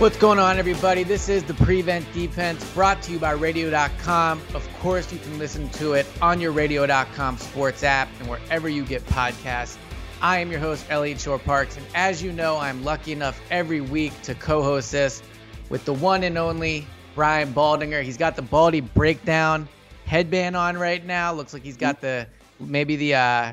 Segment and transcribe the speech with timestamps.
[0.00, 1.02] What's going on, everybody?
[1.02, 4.40] This is the Prevent Defense brought to you by Radio.com.
[4.54, 8.82] Of course, you can listen to it on your Radio.com sports app and wherever you
[8.86, 9.76] get podcasts.
[10.22, 14.18] I am your host, Elliot Shorr-Parks, and as you know, I'm lucky enough every week
[14.22, 15.22] to co host this
[15.68, 18.02] with the one and only Brian Baldinger.
[18.02, 19.68] He's got the Baldy breakdown
[20.06, 21.34] headband on right now.
[21.34, 22.26] Looks like he's got the
[22.58, 23.52] maybe the uh,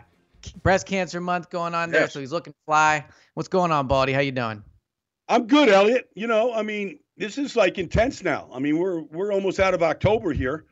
[0.64, 2.14] breast cancer month going on there, Yes.
[2.14, 3.04] so he's looking fly.
[3.34, 4.14] What's going on, Baldy?
[4.14, 4.64] How you doing?
[5.30, 6.09] I'm good, Elliot.
[6.16, 8.50] You know, I mean, this is like intense now.
[8.53, 10.66] I mean, we're we're almost out of October here,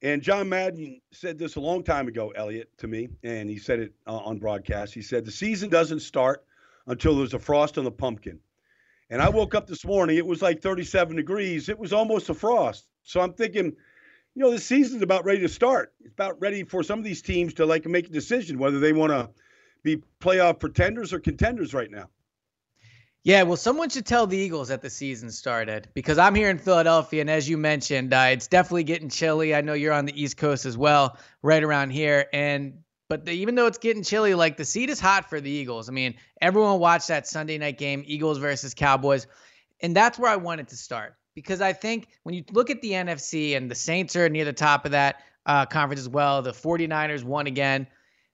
[0.00, 3.80] and John Madden said this a long time ago, Elliot, to me, and he said
[3.80, 4.94] it uh, on broadcast.
[4.94, 6.44] He said the season doesn't start
[6.86, 8.40] until there's a frost on the pumpkin.
[9.10, 11.68] And I woke up this morning, it was like 37 degrees.
[11.68, 12.86] It was almost a frost.
[13.04, 13.64] So I'm thinking,
[14.34, 15.94] you know, the season's about ready to start.
[16.00, 18.92] It's about ready for some of these teams to like make a decision whether they
[18.92, 19.30] want to
[19.82, 22.08] be playoff pretenders or contenders right now.
[23.28, 26.56] Yeah, well, someone should tell the Eagles that the season started because I'm here in
[26.56, 29.54] Philadelphia, and as you mentioned, uh, it's definitely getting chilly.
[29.54, 32.78] I know you're on the East Coast as well, right around here, and
[33.10, 35.90] but the, even though it's getting chilly, like the seat is hot for the Eagles.
[35.90, 39.26] I mean, everyone watched that Sunday night game, Eagles versus Cowboys,
[39.80, 42.92] and that's where I wanted to start because I think when you look at the
[42.92, 46.52] NFC and the Saints are near the top of that uh, conference as well, the
[46.52, 47.88] 49ers won again.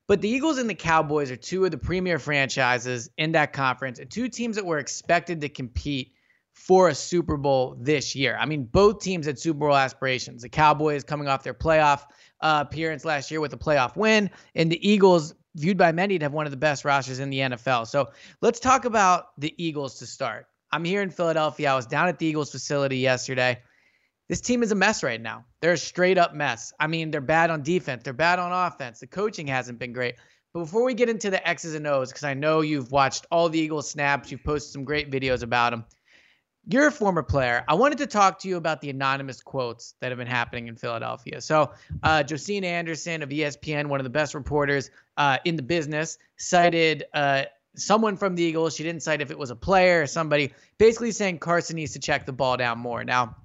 [0.06, 3.98] But the Eagles and the Cowboys are two of the premier franchises in that conference
[3.98, 6.12] and two teams that were expected to compete
[6.52, 8.36] for a Super Bowl this year.
[8.38, 10.42] I mean, both teams had Super Bowl aspirations.
[10.42, 12.02] The Cowboys coming off their playoff
[12.40, 16.24] uh, appearance last year with a playoff win, and the Eagles, viewed by many to
[16.24, 17.86] have one of the best rosters in the NFL.
[17.86, 18.10] So
[18.40, 20.46] let's talk about the Eagles to start.
[20.70, 21.72] I'm here in Philadelphia.
[21.72, 23.60] I was down at the Eagles facility yesterday.
[24.28, 25.44] This team is a mess right now.
[25.60, 26.72] They're a straight up mess.
[26.80, 29.00] I mean, they're bad on defense, they're bad on offense.
[29.00, 30.16] The coaching hasn't been great.
[30.54, 33.48] But before we get into the X's and O's, because I know you've watched all
[33.48, 35.84] the Eagles snaps, you've posted some great videos about them.
[36.66, 37.64] You're a former player.
[37.68, 40.76] I wanted to talk to you about the anonymous quotes that have been happening in
[40.76, 41.40] Philadelphia.
[41.42, 46.16] So, uh, Josina Anderson of ESPN, one of the best reporters uh, in the business,
[46.38, 47.42] cited uh,
[47.76, 48.76] someone from the Eagles.
[48.76, 51.98] She didn't cite if it was a player or somebody, basically saying Carson needs to
[51.98, 53.04] check the ball down more.
[53.04, 53.36] Now,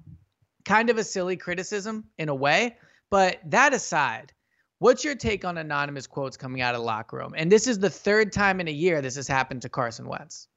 [0.64, 2.76] kind of a silly criticism in a way,
[3.10, 4.32] but that aside,
[4.78, 7.34] what's your take on anonymous quotes coming out of the locker room?
[7.36, 10.48] And this is the third time in a year this has happened to Carson Wentz.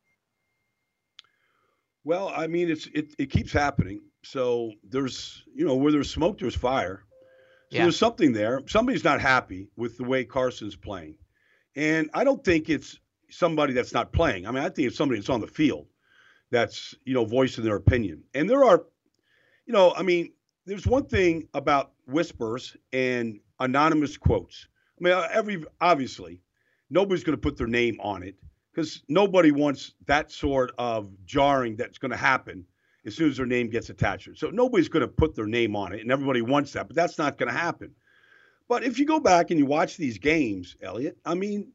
[2.03, 4.01] Well, I mean, it's it, it keeps happening.
[4.23, 7.03] So there's you know where there's smoke, there's fire.
[7.71, 7.83] So Yeah.
[7.83, 8.61] there's something there.
[8.67, 11.15] Somebody's not happy with the way Carson's playing,
[11.75, 12.99] and I don't think it's
[13.29, 14.45] somebody that's not playing.
[14.45, 15.87] I mean, I think it's somebody that's on the field
[16.51, 18.23] that's you know voicing their opinion.
[18.33, 18.85] And there are,
[19.65, 20.33] you know, I mean,
[20.65, 24.67] there's one thing about whispers and anonymous quotes.
[24.99, 26.41] I mean, uh, every obviously
[26.89, 28.35] nobody's going to put their name on it
[28.71, 32.65] because nobody wants that sort of jarring that's going to happen
[33.05, 34.29] as soon as their name gets attached.
[34.37, 37.17] So nobody's going to put their name on it, and everybody wants that, but that's
[37.17, 37.93] not going to happen.
[38.69, 41.73] But if you go back and you watch these games, Elliot, I mean,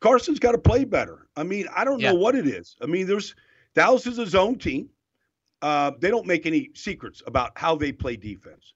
[0.00, 1.26] Carson's got to play better.
[1.36, 2.12] I mean, I don't Yeah.
[2.12, 2.76] know what it is.
[2.82, 3.34] I mean, there's
[3.74, 4.90] Dallas is a zone team.
[5.62, 8.74] Uh, they don't make any secrets about how they play defense.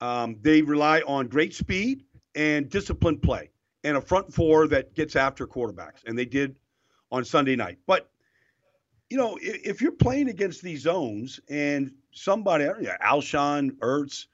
[0.00, 3.50] Um, they rely on great speed and disciplined play
[3.84, 6.56] and a front four that gets after quarterbacks, and they did
[7.10, 7.78] on Sunday night.
[7.86, 8.08] But
[9.10, 14.26] you know, if, if you're playing against these zones and somebody, know, Alshon, Ertz,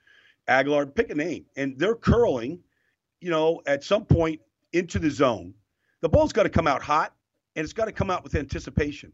[0.47, 2.59] Agholor, pick a name, and they're curling,
[3.19, 4.39] you know, at some point
[4.71, 5.53] into the zone,
[6.01, 7.13] The ball's got to come out hot
[7.55, 9.11] and it's got to come out with anticipation.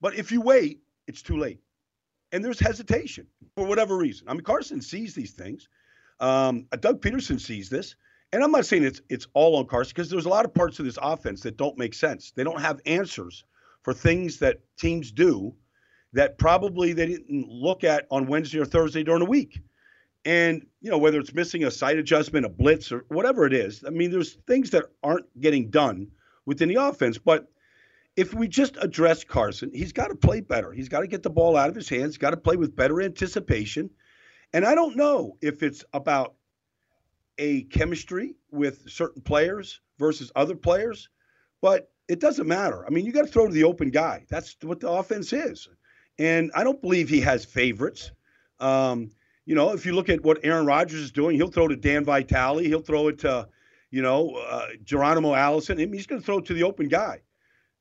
[0.00, 1.60] But if you wait, it's too late.
[2.32, 4.28] And there's hesitation for whatever reason.
[4.28, 5.68] I mean, Carson sees these things.
[6.20, 7.94] Um, Doug Pederson sees this.
[8.32, 10.78] And I'm not saying it's it's all on Carson because there's a lot of parts
[10.78, 12.32] of this offense that don't make sense.
[12.34, 13.44] They don't have answers
[13.82, 15.54] for things that teams do
[16.14, 19.60] that probably they didn't look at on Wednesday or Thursday during the week.
[20.24, 23.82] And, you know, whether it's missing a sight adjustment, a blitz, or whatever it is,
[23.84, 26.08] I mean, there's things that aren't getting done
[26.46, 27.18] within the offense.
[27.18, 27.51] But
[28.16, 30.72] if we just address Carson, he's got to play better.
[30.72, 33.00] He's got to get the ball out of his hands, got to play with better
[33.00, 33.90] anticipation.
[34.52, 36.34] And I don't know if it's about
[37.38, 41.08] a chemistry with certain players versus other players,
[41.62, 42.84] but it doesn't matter.
[42.86, 44.26] I mean, you got to throw to the open guy.
[44.28, 45.68] That's what the offense is.
[46.18, 48.10] And I don't believe he has favorites.
[48.60, 49.10] Um,
[49.46, 52.04] you know, if you look at what Aaron Rodgers is doing, he'll throw to Dan
[52.04, 52.58] Vitale.
[52.58, 53.48] He'll throw it to,
[53.90, 55.78] you know, uh, Geronimo Allison.
[55.80, 57.22] I mean, he's going to throw it to the open guy.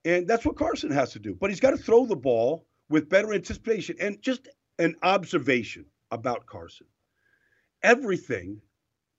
[0.06, 1.36] And that's what Carson has to do.
[1.40, 3.96] But he's got to throw the ball with better anticipation.
[4.00, 4.48] And just
[4.80, 6.88] an observation about Carson
[7.84, 8.62] everything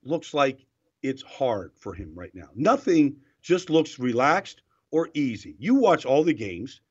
[0.03, 0.65] looks like
[1.01, 2.49] it's hard for him right now.
[2.55, 5.55] Nothing just looks relaxed or easy.
[5.59, 6.81] You watch all the games,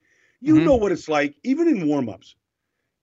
[0.41, 0.65] you mm-hmm.
[0.65, 2.35] know what it's like, even in warmups.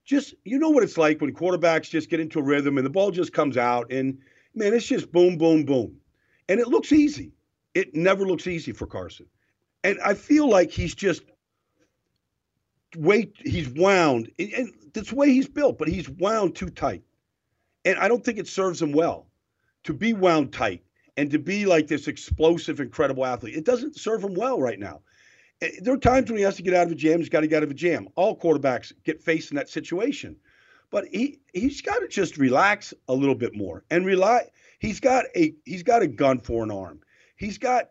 [0.04, 2.90] Just you know what it's like when quarterbacks just get into a rhythm and the
[2.90, 4.18] ball just comes out, and
[4.54, 5.96] man, it's just boom, boom, boom,
[6.48, 7.32] and it looks easy.
[7.74, 9.26] It never looks easy for Carson,
[9.84, 11.22] and I feel like he's just
[12.96, 17.02] way he's wound, and that's the way he's built, but he's wound too tight,
[17.84, 19.26] and I don't think it serves him well
[19.84, 20.82] to be wound tight
[21.16, 23.56] and to be like this explosive, incredible athlete.
[23.56, 25.00] It doesn't serve him well right now.
[25.60, 27.18] Eh, there are times when he has to get out of a jam.
[27.18, 28.08] He's got to get out of a jam.
[28.16, 30.36] All quarterbacks get faced in that situation,
[30.90, 34.48] but he he's got to just relax a little bit more and rely.
[34.78, 37.00] He's got a he's got a gun for an arm.
[37.36, 37.90] He's got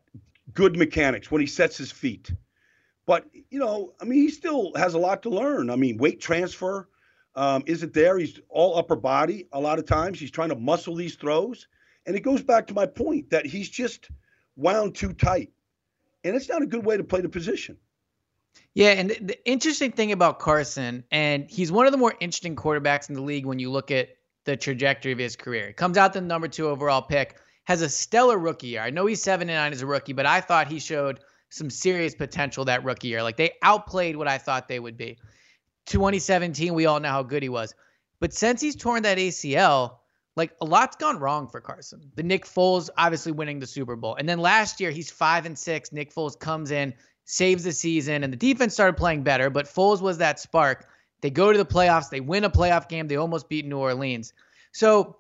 [0.54, 2.32] good mechanics when he sets his feet.
[3.06, 5.70] But you know, I mean, he still has a lot to learn.
[5.70, 6.90] I mean, weight transfer
[7.36, 8.18] um, isn't there.
[8.18, 10.20] He's all upper body a lot of times.
[10.20, 11.68] He's trying to muscle these throws.
[12.06, 14.10] And it goes back to my point that he's just
[14.56, 15.52] wound too tight.
[16.24, 17.78] And it's not a good way to play the position.
[18.74, 22.56] Yeah, and the, the interesting thing about Carson, and he's one of the more interesting
[22.56, 24.10] quarterbacks in the league when you look at
[24.44, 25.68] the trajectory of his career.
[25.68, 27.38] He comes out the number two overall pick,
[27.70, 28.82] has a stellar rookie year.
[28.82, 31.20] I know he's seven and nine as a rookie, but I thought he showed
[31.50, 33.22] some serious potential that rookie year.
[33.22, 35.20] Like they outplayed what I thought they would be.
[35.86, 37.76] 2017, we all know how good he was.
[38.20, 39.98] But since he's torn that ACL,
[40.36, 42.12] like a lot's gone wrong for Carson.
[42.16, 44.16] The Nick Foles obviously winning the Super Bowl.
[44.16, 45.92] And then last year he's 5 and 6.
[45.92, 46.96] Nick Foles comes in,
[47.26, 50.90] saves the season and the defense started playing better, but Foles was that spark.
[51.22, 54.34] They go to the playoffs, they win a playoff game, they almost beat New Orleans.
[54.72, 55.18] So,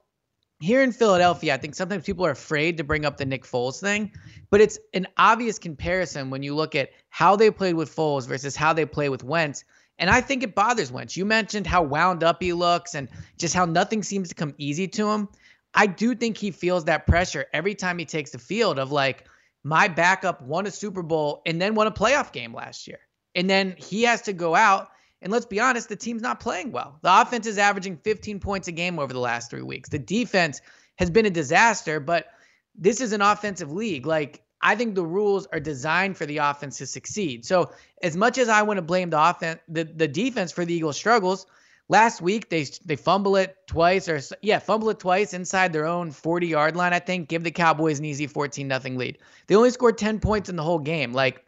[0.60, 3.80] here in Philadelphia, I think sometimes people are afraid to bring up the Nick Foles
[3.80, 4.12] thing,
[4.50, 8.56] but it's an obvious comparison when you look at how they played with Foles versus
[8.56, 9.64] how they play with Wentz.
[9.98, 11.16] And I think it bothers Wentz.
[11.16, 14.88] You mentioned how wound up he looks and just how nothing seems to come easy
[14.90, 15.30] to him.
[15.74, 19.26] I do think he feels that pressure every time he takes the field of like,
[19.64, 23.00] my backup won a Super Bowl and then won a playoff game last year.
[23.36, 24.90] And then he has to go out.
[25.22, 26.98] And let's be honest, the team's not playing well.
[27.02, 29.90] The offense is averaging 15 points a game over the last three weeks.
[29.90, 30.62] The defense
[30.98, 32.28] has been a disaster, but
[32.76, 34.06] this is an offensive league.
[34.06, 37.46] Like, I think the rules are designed for the offense to succeed.
[37.46, 37.72] So
[38.02, 40.98] as much as I want to blame the offense, the, the defense for the Eagles'
[40.98, 41.46] struggles,
[41.88, 46.12] last week they they fumble it twice or yeah, fumble it twice inside their own
[46.12, 46.94] 40 yard line.
[46.94, 49.18] I think give the Cowboys an easy 14 nothing lead.
[49.48, 51.14] They only scored 10 points in the whole game.
[51.14, 51.44] Like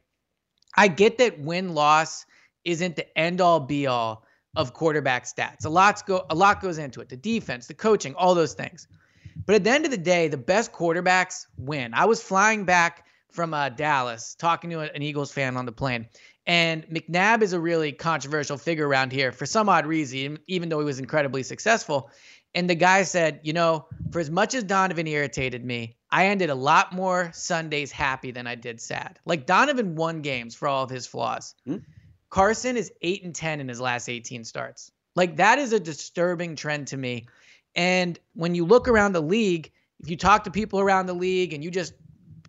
[0.75, 2.25] I get that win loss
[2.63, 4.25] isn't the end all be all
[4.55, 5.65] of quarterback stats.
[5.65, 7.09] A lot's go a lot goes into it.
[7.09, 8.87] The defense, the coaching, all those things.
[9.45, 11.93] But at the end of the day, the best quarterbacks win.
[11.93, 16.07] I was flying back from uh, Dallas talking to an Eagles fan on the plane.
[16.45, 20.79] And McNabb is a really controversial figure around here for some odd reason, even though
[20.79, 22.09] he was incredibly successful.
[22.53, 26.49] And the guy said, you know, for as much as Donovan irritated me, I ended
[26.49, 29.19] a lot more Sundays happy than I did sad.
[29.25, 31.55] Like Donovan won games for all of his flaws.
[31.65, 31.77] Hmm?
[32.31, 34.91] Carson is 8 and 10 in his last 18 starts.
[35.15, 37.27] Like that is a disturbing trend to me
[37.75, 41.53] and when you look around the league, if you talk to people around the league
[41.53, 41.93] and you just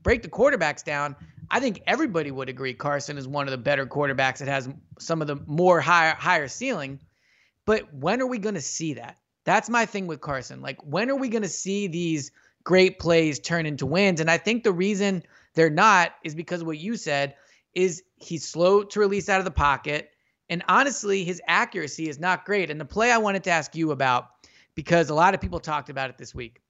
[0.02, 1.16] break the quarterbacks down,
[1.50, 5.20] I think everybody would agree Carson is one of the better quarterbacks that has some
[5.20, 7.00] of the more higher higher ceiling.
[7.66, 9.18] But when are we going to see that?
[9.44, 10.62] That's my thing with Carson.
[10.62, 12.32] Like when are we going to see these
[12.64, 14.20] great plays turn into wins?
[14.20, 15.22] And I think the reason
[15.54, 17.34] they're not is because what you said
[17.74, 20.10] is he's slow to release out of the pocket.
[20.48, 22.70] And honestly, his accuracy is not great.
[22.70, 24.28] And the play I wanted to ask you about
[24.74, 26.60] because a lot of people talked about it this week.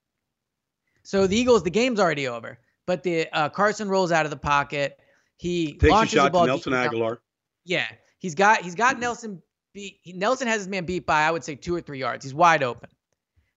[1.02, 4.36] So the Eagles, the game's already over, but the uh, Carson rolls out of the
[4.36, 5.00] pocket.
[5.36, 7.18] He takes launches a shot the ball to Nelson Agholor.
[7.64, 7.86] Yeah,
[8.18, 9.42] he's got he's got Nelson
[9.72, 9.98] beat.
[10.02, 12.24] He, Nelson has his man beat by I would say two or three yards.
[12.24, 12.88] He's wide open.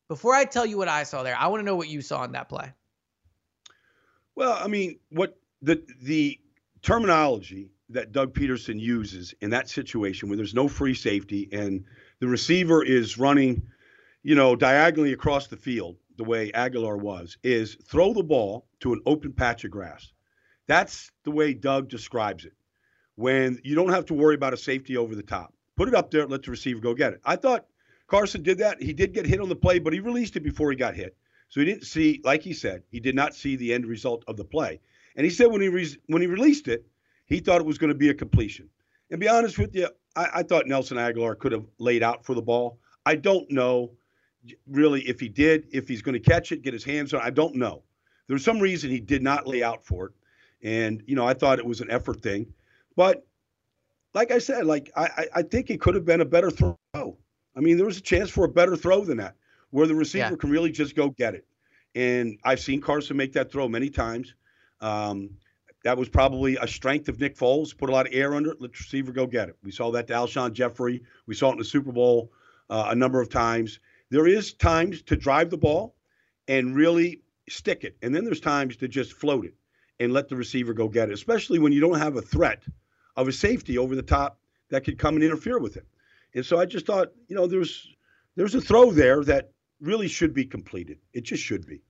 [0.08, 2.24] Before I tell you what I saw there, I want to know what you saw
[2.24, 2.72] in that play.
[4.36, 6.40] Well, I mean, what the the
[6.86, 11.84] terminology that Doug Pederson uses in that situation where there's no free safety and
[12.20, 13.64] the receiver is running,
[14.22, 18.94] you know, diagonally across the field the way Agholor was, is throw the ball to
[18.94, 20.14] an open patch of grass.
[20.68, 22.54] That's the way Doug describes it.
[23.16, 26.12] When you don't have to worry about a safety over the top, put it up
[26.12, 27.22] there, let the receiver go get it.
[27.26, 27.66] I thought
[28.08, 28.82] Carson did that.
[28.82, 31.18] He did get hit on the play, but he released it before he got hit.
[31.50, 34.38] So he didn't see, like he said, he did not see the end result of
[34.38, 34.82] the play.
[35.16, 36.86] And he said when he re- when he released it,
[37.26, 38.70] he thought it was going to be a completion.
[39.12, 42.34] And be honest with you, I, I thought Nelson Agholor could have laid out for
[42.34, 42.80] the ball.
[43.06, 43.92] I don't know
[44.68, 47.22] really if he did, if he's going to catch it, get his hands on.
[47.22, 47.84] I don't know.
[48.28, 50.12] There's some reason he did not lay out for it,
[50.64, 52.52] and you know I thought it was an effort thing,
[52.96, 53.26] but
[54.16, 56.78] like I said, like I I think it could have been a better throw.
[56.96, 59.36] I mean, there was a chance for a better throw than that,
[59.70, 60.36] where the receiver Yeah.
[60.36, 61.46] can really just go get it.
[61.94, 64.34] And I've seen Carson make that throw many times.
[64.82, 65.32] Um,
[65.84, 67.78] that was probably a strength of Nick Foles.
[67.78, 69.56] Put a lot of air under it, let the receiver go get it.
[69.64, 71.04] We saw that to Alshon Jeffery.
[71.28, 72.32] We saw it in the Super Bowl
[72.70, 73.80] uh, a number of times.
[74.10, 75.96] There is times to drive the ball
[76.48, 79.54] and really stick it, and then there's times to just float it
[80.00, 82.64] and let the receiver go get it, especially when you don't have a threat
[83.16, 84.40] of a safety over the top
[84.70, 85.86] that could come and interfere with it.
[86.34, 87.96] And so I just thought, you know, there's
[88.36, 90.98] there's a throw there that really should be completed.
[91.14, 91.82] It just should be.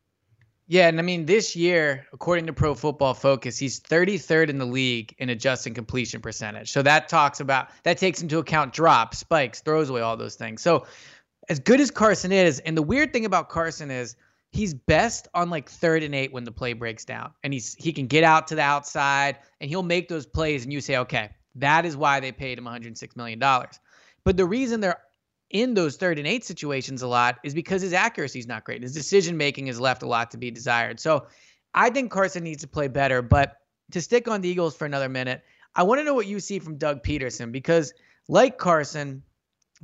[0.67, 4.65] Yeah, and I mean this year, according to Pro Football Focus, he's 33rd in the
[4.65, 6.71] league in adjusting completion percentage.
[6.71, 10.63] So that talks about that takes into account drops, spikes, throws away, all those things.
[10.63, 10.85] So
[11.49, 14.15] as good as Carson is, and the weird thing about Carson is
[14.51, 17.93] he's best on like third and eight when the play breaks down, and he's he
[17.93, 21.29] can get out to the outside and he'll make those plays, and you say, okay,
[21.53, 23.79] that is why they paid him 106 million dollars.
[24.23, 24.99] But the reason they're
[25.49, 28.81] in those third and eight situations a lot is because his accuracy is not great.
[28.81, 30.99] His decision making has left a lot to be desired.
[30.99, 31.27] So
[31.73, 33.21] I think Carson needs to play better.
[33.21, 33.57] But
[33.91, 35.43] to stick on the Eagles for another minute,
[35.75, 37.93] I want to know what you see from Doug Pederson because,
[38.27, 39.21] like Carson,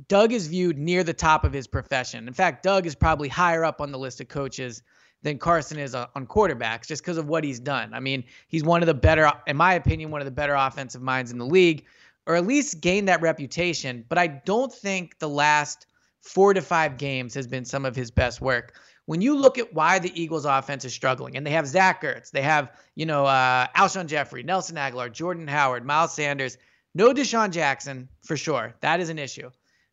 [0.08, 2.26] Doug is viewed near the top of his profession.
[2.26, 4.82] In fact, Doug is probably higher up on the list of coaches
[5.22, 7.94] than Carson is on on quarterbacks just because of what he's done.
[7.94, 11.02] I mean, he's one of the better, in my opinion, one of the better offensive
[11.02, 11.84] minds in the league,
[12.26, 14.04] or at least gain that reputation.
[14.08, 15.86] But I don't think the last
[16.20, 18.74] four to five games has been some of his best work.
[19.06, 22.30] When you look at why the Eagles offense is struggling, and they have Zach Ertz,
[22.30, 26.56] they have, you know, uh, Alshon Jeffery, Nelson Agholor, Jordan Howard, Miles Sanders,
[26.94, 28.74] no DeSean Jackson for sure.
[28.80, 29.50] That is an issue.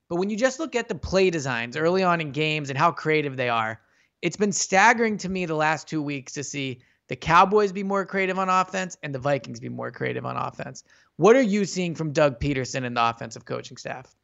[0.09, 2.91] But when you just look at the play designs early on in games and how
[2.91, 3.79] creative they are,
[4.21, 8.05] it's been staggering to me the last two weeks to see the Cowboys be more
[8.05, 10.83] creative on offense and the Vikings be more creative on offense.
[11.17, 14.15] What are you seeing from Doug Pederson and the offensive coaching staff?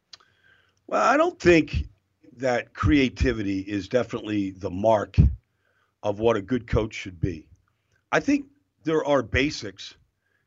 [0.86, 1.88] Well, I don't think
[2.36, 5.16] that creativity is definitely the mark
[6.02, 7.48] of what a good coach should be.
[8.12, 8.46] I think
[8.84, 9.96] there are basics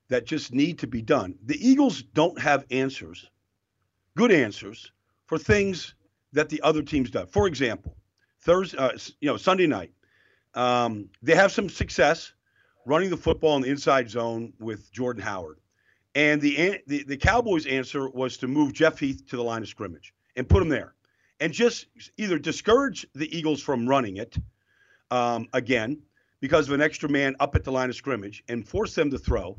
[0.08, 1.36] that just need to be done.
[1.46, 3.30] The Eagles don't have answers,
[4.16, 4.92] good answers
[5.28, 5.94] for things
[6.32, 7.26] that the other teams do.
[7.26, 7.98] For example,
[8.40, 9.92] Thursday, uh, you know, Sunday night,
[10.56, 12.34] um, they have some success
[12.86, 15.60] running the football in the inside zone with Jordan Howard.
[16.16, 19.68] And the, the the Cowboys' answer was to move Jeff Heath to the line of
[19.68, 20.96] scrimmage and put him there,
[21.40, 21.86] and just
[22.18, 24.36] either discourage the Eagles from running it
[25.12, 26.02] um, again
[26.42, 29.20] because of an extra man up at the line of scrimmage and force them to
[29.20, 29.58] throw,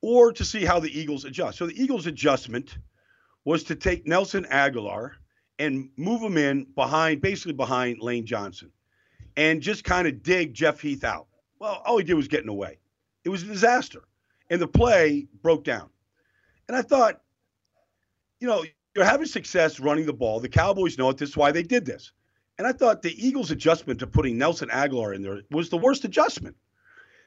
[0.00, 1.58] or to see how the Eagles adjust.
[1.58, 2.78] So the Eagles' adjustment
[3.44, 5.12] was to take Nelson Agholor
[5.58, 8.70] and move him in behind, basically behind Lane Johnson,
[9.38, 11.28] and just kind of dig Jeff Heath out.
[11.60, 12.78] Well, all he did was get in the way.
[13.24, 14.02] It was a disaster,
[14.50, 15.88] and the play broke down.
[16.66, 17.22] And I thought,
[18.40, 18.64] you know,
[18.94, 20.40] you're having success running the ball.
[20.40, 21.16] The Cowboys know it.
[21.18, 22.12] This is why they did this.
[22.58, 26.04] And I thought the Eagles' adjustment to putting Nelson Agholor in there was the worst
[26.04, 26.56] adjustment.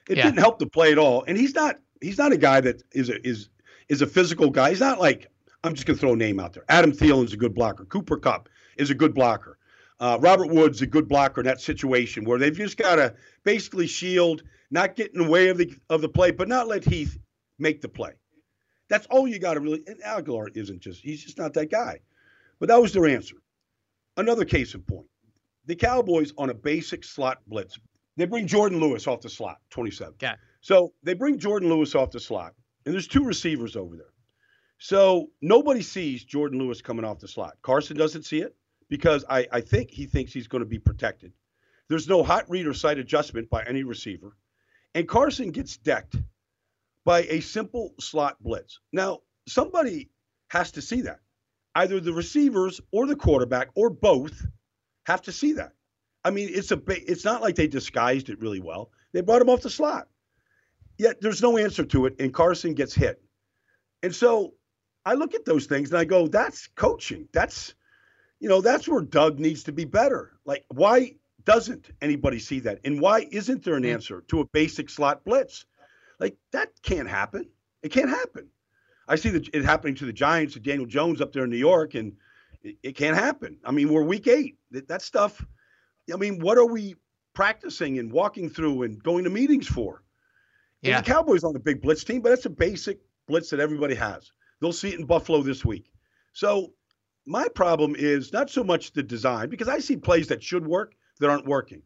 [0.10, 0.24] It Yeah.
[0.24, 1.24] didn't help the play at all.
[1.28, 3.48] And he's not he's not a guy that is a is
[3.88, 4.70] is a physical guy.
[4.70, 5.28] He's not like
[5.64, 6.66] I'm just gonna throw a name out there.
[6.68, 7.86] Adam Thielen's a good blocker.
[7.86, 9.58] Cooper Kupp is a good blocker.
[10.02, 13.86] Uh, Robert Woods a good blocker in that situation where they've just got to basically
[13.86, 14.42] shield,
[14.72, 17.20] not get in the way of the of the play, but not let Heath
[17.60, 18.14] make the play.
[18.90, 19.84] That's all you got to really.
[19.86, 22.00] And Agholor isn't just he's just not that guy.
[22.60, 23.36] But that was their answer.
[24.18, 25.06] Another case in point.
[25.68, 27.78] The Cowboys on a basic slot blitz.
[28.18, 30.16] They bring Jourdan Lewis off the slot, 27.
[30.16, 30.34] Okay.
[30.62, 32.54] So they bring Jourdan Lewis off the slot,
[32.86, 34.14] and there's two receivers over there.
[34.80, 37.54] So nobody sees Jourdan Lewis coming off the slot.
[37.62, 38.56] Carson doesn't see it
[38.92, 41.32] because I, I think he thinks he's going to be protected.
[41.88, 44.36] There's no hot read or sight adjustment by any receiver.
[44.94, 46.18] And Carson gets decked
[47.06, 48.80] by a simple slot blitz.
[48.92, 50.10] Now, somebody
[50.50, 51.22] has to see that.
[51.74, 54.46] Either the receivers or the quarterback or both
[55.06, 55.72] have to see that.
[56.26, 58.92] I mean, it's a it's not like they disguised it really well.
[59.14, 60.10] They brought him off the slot.
[60.98, 63.24] Yet there's no answer to it, and Carson gets hit.
[64.04, 64.56] And so
[65.06, 67.30] I look at those things and I go, that's coaching.
[67.32, 67.74] That's,
[68.42, 70.32] you know, that's where Doug needs to be better.
[70.46, 71.14] Like, why
[71.46, 72.80] doesn't anybody see that?
[72.84, 75.66] And why isn't there an answer to a basic slot blitz?
[76.20, 77.48] Like, that can't happen.
[77.84, 78.48] It can't happen.
[79.08, 81.58] I see the, it happening to the Giants, to Daniel Jones up there in New
[81.58, 82.14] York, and
[82.64, 83.58] it, it can't happen.
[83.64, 84.58] I mean, we're week eight.
[84.72, 85.46] That, that stuff,
[86.12, 86.96] I mean, what are we
[87.36, 90.02] practicing and walking through and going to meetings for?
[90.82, 90.98] Yeah.
[90.98, 93.94] And the Cowboys on the big blitz team, but that's a basic blitz that everybody
[93.94, 94.32] has.
[94.60, 95.92] They'll see it in Buffalo this week.
[96.34, 96.74] So
[97.32, 100.94] my problem is not so much the design because I see plays that should work
[101.20, 101.82] that aren't working.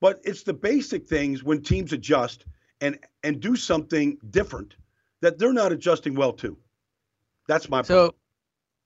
[0.00, 2.44] But it's the basic things when teams adjust
[2.82, 4.76] and and do something different
[5.22, 6.58] that they're not adjusting well to.
[7.48, 8.14] That's my so, problem.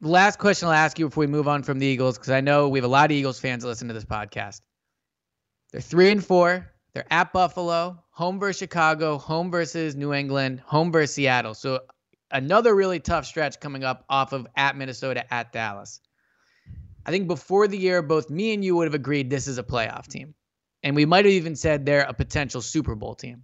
[0.01, 2.69] last question I'll ask you before we move on from the Eagles, because I know
[2.69, 4.61] we have a lot of Eagles fans that listen to this podcast.
[5.73, 6.71] They're three and four.
[6.93, 11.55] They're at Buffalo, home versus Chicago, home versus New England, home versus Seattle.
[11.55, 11.81] So
[12.31, 16.01] another really tough stretch coming up off of at Minnesota, at Dallas.
[17.05, 19.63] I think before the year, both me and you would have agreed this is a
[19.63, 20.35] playoff team.
[20.83, 23.43] And we might have even said they're a potential Super Bowl team.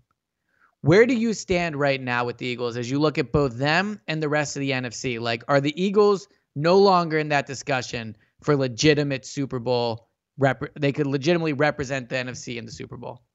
[0.82, 4.00] Where do you stand right now with the Eagles as you look at both them
[4.06, 5.20] and the rest of the NFC?
[5.20, 10.08] Like, are the Eagles no longer in that discussion for legitimate Super Bowl?
[10.38, 13.25] Rep- they could legitimately represent the NFC in the Super Bowl.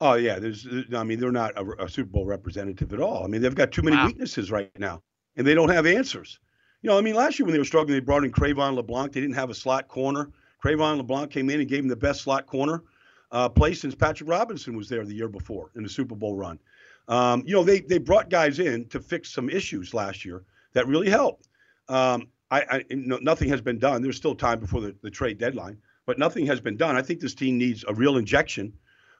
[0.00, 0.66] Oh yeah, there's.
[0.94, 3.24] I mean, they're not a, a, Super Bowl representative at all.
[3.24, 4.06] I mean, they've got too many wow.
[4.06, 5.02] weaknesses right now,
[5.36, 6.38] and they don't have answers.
[6.82, 9.12] You know, I mean, last year when they were struggling, they brought in Cre'Von LeBlanc.
[9.12, 10.30] They didn't have a slot corner.
[10.64, 12.84] Cre'Von LeBlanc came in and gave them the best slot corner
[13.32, 16.60] uh, play since Patrick Robinson was there the year before in the Super Bowl run.
[17.08, 20.86] Um, you know, they they brought guys in to fix some issues last year that
[20.86, 21.48] really helped.
[21.88, 24.02] Um, I, I no, nothing has been done.
[24.02, 26.96] There's still time before the, the trade deadline, but nothing has been done.
[26.96, 28.72] I think this team needs a real injection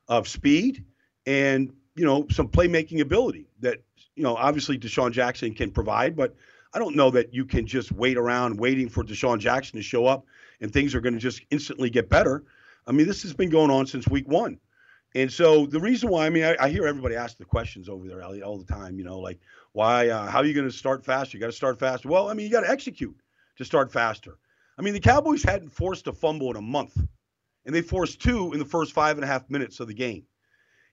[0.08, 0.84] of speed
[1.26, 3.82] and you know some playmaking ability that
[4.14, 6.34] you know obviously DeSean Jackson can provide, but
[6.74, 10.06] I don't know that you can just wait around waiting for DeSean Jackson to show
[10.06, 10.24] up
[10.60, 12.44] and things are going to just instantly get better.
[12.86, 14.58] I mean, this has been going on since week one.
[15.14, 18.06] And so the reason why, I mean, I, I hear everybody ask the questions over
[18.06, 19.40] there, Elliot, all the time, you know, like,
[19.72, 21.36] why, uh, how are you going to start faster?
[21.36, 22.08] You got to start faster.
[22.08, 23.16] Well, I mean, you got to execute
[23.56, 24.38] to start faster.
[24.78, 26.96] I mean, the Cowboys hadn't forced a fumble in a month,
[27.68, 30.24] and they forced two in the first five and a half minutes of the game.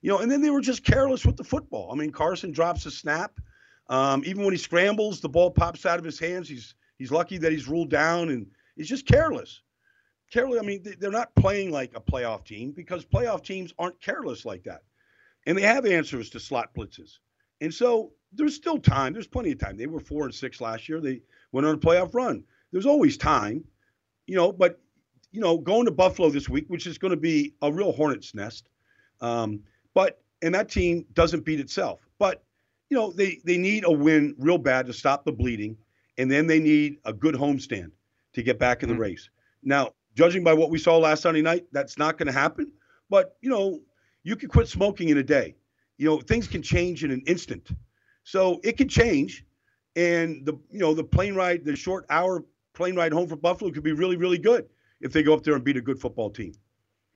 [0.02, 1.90] You know, and then they were just careless with the football.
[1.90, 3.40] I mean, Carson drops a snap.
[3.88, 6.50] Um, even when he scrambles, the ball pops out of his hands.
[6.50, 9.62] He's he's lucky that he's ruled down, and he's just careless.
[10.30, 10.60] Careless.
[10.60, 14.64] I mean, they're not playing like a playoff team because playoff teams aren't careless like
[14.64, 14.82] that,
[15.46, 17.20] and they have answers to slot blitzes.
[17.62, 19.14] And so there's still time.
[19.14, 19.78] There's plenty of time.
[19.78, 21.00] They were four and six last year.
[21.00, 22.44] They went on a playoff run.
[22.70, 23.64] There's always time,
[24.26, 24.52] you know.
[24.52, 24.78] But
[25.36, 28.34] you know, going to Buffalo this week, which is going to be a real hornet's
[28.34, 28.70] nest.
[29.20, 29.60] Um,
[29.92, 32.08] but and that team doesn't beat itself.
[32.18, 32.42] But
[32.88, 35.76] you know, they they need a win real bad to stop the bleeding,
[36.16, 37.90] and then they need a good homestand
[38.32, 39.02] to get back in the mm-hmm.
[39.02, 39.28] race.
[39.62, 42.72] Now, judging by what we saw last Sunday night, that's not going to happen.
[43.10, 43.80] But you know,
[44.22, 45.54] you can quit smoking in a day.
[45.98, 47.68] You know, things can change in an instant.
[48.24, 49.44] So it can change,
[49.96, 53.70] and the you know the plane ride, the short hour plane ride home from Buffalo
[53.70, 54.66] could be really really good
[55.00, 56.52] if they go up there and beat a good football team.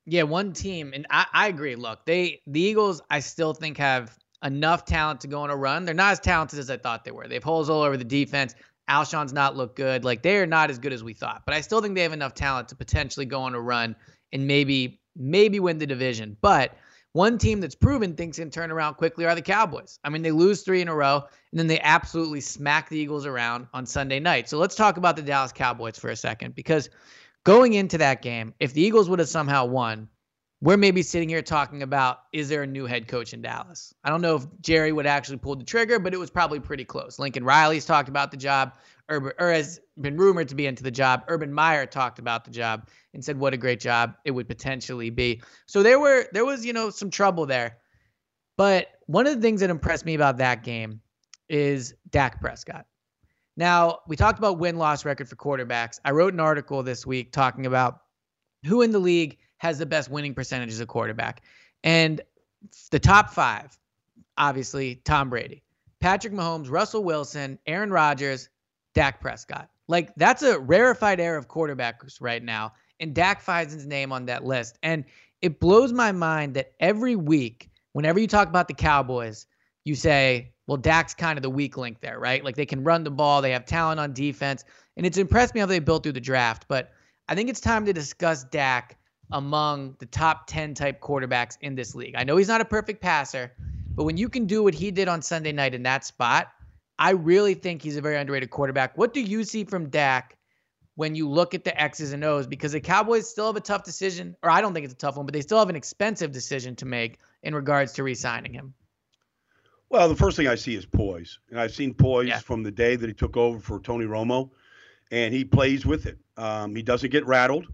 [0.06, 1.76] Yeah, one team, and I, I agree.
[1.76, 5.84] Look, they the Eagles, I still think have enough talent to go on a run.
[5.84, 7.28] They're not as talented as I thought they were.
[7.28, 8.54] They have holes all over the defense.
[8.88, 10.04] Alshon's not look good.
[10.04, 11.42] Like they are not as good as we thought.
[11.44, 13.94] But I still think they have enough talent to potentially go on a run
[14.32, 16.36] and maybe maybe win the division.
[16.40, 16.76] But
[17.12, 19.98] one team that's proven things can turn around quickly are the Cowboys.
[20.04, 23.26] I mean, they lose three in a row, and then they absolutely smack the Eagles
[23.26, 24.48] around on Sunday night.
[24.48, 26.88] So let's talk about the Dallas Cowboys for a second because
[27.44, 30.09] going into that game, if the Eagles would have somehow won,
[30.62, 33.94] we're maybe sitting here talking about is there a new head coach in Dallas?
[34.05, 36.85] I don't know if Jerry would actually pull the trigger, but it was probably pretty
[36.85, 37.18] close.
[37.18, 38.74] Lincoln Riley's talked about the job,
[39.09, 41.24] or, or has been rumored to be into the job.
[41.29, 45.09] Urban Meyer talked about the job and said what a great job it would potentially
[45.09, 45.40] be.
[45.66, 47.79] So there were there was you know some trouble there,
[48.59, 51.00] but one of the things that impressed me about that game
[51.48, 52.85] is Dak Prescott.
[53.56, 55.98] Now, we talked about win loss record for quarterbacks.
[56.04, 58.00] I wrote an article this week talking about
[58.64, 61.42] who in the league has the best winning percentage as a quarterback.
[61.82, 62.20] And
[62.90, 63.78] the top five,
[64.38, 65.62] obviously, Tom Brady,
[66.00, 68.48] Patrick Mahomes, Russell Wilson, Aaron Rodgers,
[68.94, 69.68] Dak Prescott.
[69.88, 72.72] Like, that's a rarefied air of quarterbacks right now.
[73.00, 74.78] And Dak finds his name on that list.
[74.82, 75.04] And
[75.42, 79.46] it blows my mind that every week, whenever you talk about the Cowboys,
[79.84, 82.44] you say, well, Dak's kind of the weak link there, right?
[82.44, 84.64] Like they can run the ball, they have talent on defense,
[84.96, 86.66] and it's impressed me how they built through the draft.
[86.68, 86.92] But
[87.28, 88.98] I think it's time to discuss Dak
[89.32, 92.14] among the top 10 type quarterbacks in this league.
[92.16, 93.52] I know he's not a perfect passer,
[93.94, 96.48] but when you can do what he did on Sunday night in that spot,
[96.98, 98.96] I really think he's a very underrated quarterback.
[98.98, 100.36] What do you see from Dak
[100.96, 102.46] when you look at the X's and O's?
[102.46, 105.16] Because the Cowboys still have a tough decision, or I don't think it's a tough
[105.16, 108.52] one, but they still have an expensive decision to make in regards to re signing
[108.52, 108.74] him.
[109.90, 111.40] Well, the first thing I see is poise.
[111.50, 112.38] And I've seen poise yeah.
[112.38, 114.50] from the day that he took over for Tony Romo,
[115.11, 116.16] and he plays with it.
[116.37, 117.66] Um, he doesn't get rattled.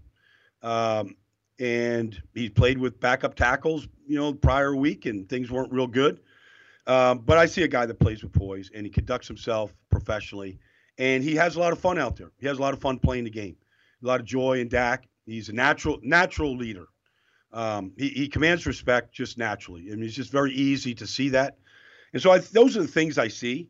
[0.63, 1.15] Um,
[1.59, 6.19] and he played with backup tackles, you know, prior week, and things weren't real good.
[6.87, 10.57] Um, but I see a guy that plays with poise, and he conducts himself professionally,
[10.97, 12.31] and he has a lot of fun out there.
[12.39, 13.55] He has a lot of fun playing the game,
[14.03, 15.07] a lot of joy in Dak.
[15.25, 16.87] He's a natural natural leader.
[17.51, 19.91] Um, he, he commands respect just naturally.
[19.91, 21.57] I mean, it's just very easy to see that.
[22.13, 23.69] And so I, those are the things I see.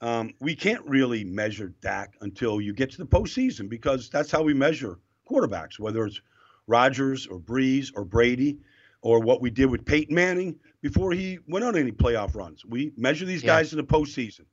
[0.00, 4.42] Um, we can't really measure Dak until you get to the postseason because that's how
[4.42, 4.98] we measure
[5.30, 6.20] quarterbacks, whether it's
[6.66, 8.58] Rodgers or Brees or Brady
[9.00, 12.64] or what we did with Peyton Manning before he went on any playoff runs.
[12.64, 13.56] We measure these yeah.
[13.56, 14.46] guys in the postseason.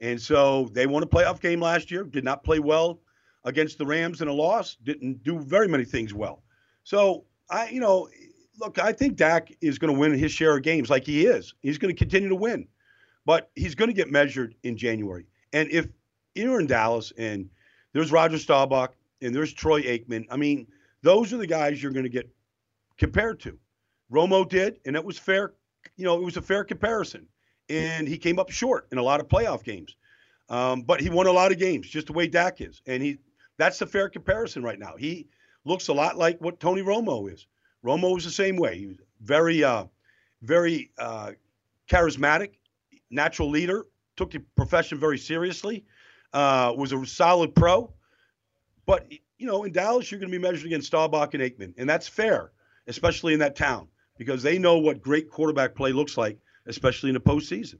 [0.00, 3.00] And so they won a playoff game last year, did not play well
[3.44, 6.42] against the Rams in a loss, didn't do very many things well.
[6.84, 8.08] So I, you know,
[8.58, 11.54] look, I think Dak is going to win his share of games like he is.
[11.60, 12.66] He's going to continue to win,
[13.24, 15.26] but he's going to get measured in January.
[15.52, 15.88] And if
[16.34, 17.48] you're in Dallas and
[17.92, 20.66] there's Roger Staubach and there's Troy Aikman, I mean,
[21.02, 22.28] those are the guys you're going to get
[22.98, 23.58] compared to.
[24.12, 25.54] Romo did, and it was fair.
[25.96, 27.26] You know, it was a fair comparison,
[27.68, 29.96] and he came up short in a lot of playoff games.
[30.48, 33.18] Um, but he won a lot of games, just the way Dak is, and he.
[33.56, 34.96] That's a fair comparison right now.
[34.96, 35.28] He
[35.66, 37.46] looks a lot like what Tony Romo is.
[37.84, 38.78] Romo was the same way.
[38.78, 39.84] He was very, uh,
[40.42, 41.32] very uh,
[41.90, 42.52] charismatic,
[43.10, 45.84] natural leader, took the profession very seriously,
[46.32, 47.92] uh, was a solid pro.
[48.86, 51.88] But, you know, in Dallas, you're going to be measured against Staubach and Aikman, and
[51.88, 52.52] that's fair,
[52.86, 53.88] especially in that town,
[54.18, 57.78] because they know what great quarterback play looks like, especially in the postseason.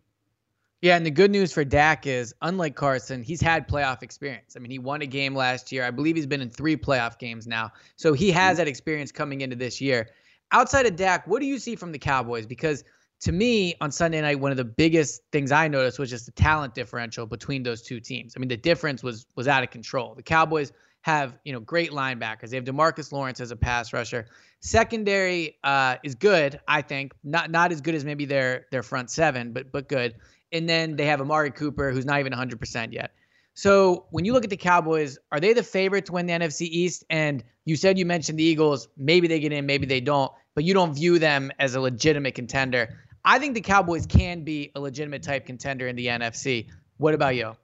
[0.83, 4.57] Yeah, and the good news for Dak is, unlike Carson, he's had playoff experience.
[4.57, 5.85] I mean, he won a game last year.
[5.85, 7.71] I believe he's been in three playoff games now.
[7.97, 10.09] So he has that experience coming into this year.
[10.53, 12.47] Outside of Dak, what do you see from the Cowboys?
[12.47, 12.83] Because
[13.21, 16.33] to me, on Sunday night, one of the biggest things I noticed was just the
[16.33, 18.33] talent differential between those two teams.
[18.35, 20.15] I mean, the difference was was out of control.
[20.15, 22.49] The Cowboys have you know great linebackers.
[22.49, 24.27] They have Demarcus Lawrence as a pass rusher.
[24.61, 27.13] Secondary uh, is good, I think.
[27.23, 30.15] Not not as good as maybe their their front seven, but but good
[30.53, 33.13] and then they have Amari Cooper, who's not even 100% yet.
[33.55, 36.63] So when you look at the Cowboys, are they the favorite to win the NFC
[36.63, 37.05] East?
[37.11, 38.89] And you said you mentioned the Eagles.
[38.97, 42.35] Maybe they get in, maybe they don't, but you don't view them as a legitimate
[42.35, 42.99] contender.
[43.25, 46.69] I think the Cowboys can be a legitimate type contender in the NFC.
[46.97, 47.57] What about you?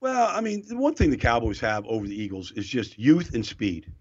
[0.00, 3.34] Well, I mean, the one thing the Cowboys have over the Eagles is just youth
[3.34, 3.92] and speed.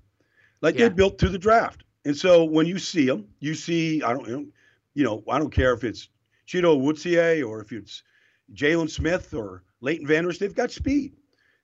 [0.62, 0.90] Like yeah.
[0.90, 1.84] they built through the draft.
[2.06, 4.52] And so when you see them, you see, I don't,
[4.94, 6.10] you know, I don't care if it's
[6.48, 8.04] Chido Awuzie or if it's
[8.54, 11.16] Jaylon Smith or Leighton Vander Esch, they've got speed.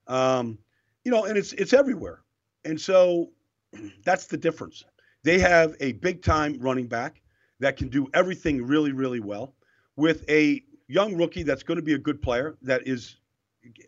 [0.07, 0.57] Um,
[1.03, 2.21] you know, and it's it's everywhere.
[2.65, 3.31] And so
[4.05, 4.83] that's the difference.
[5.23, 7.21] They have a big time running back
[7.59, 9.53] that can do everything really, really well
[9.95, 13.17] with a young rookie that's going to be a good player that is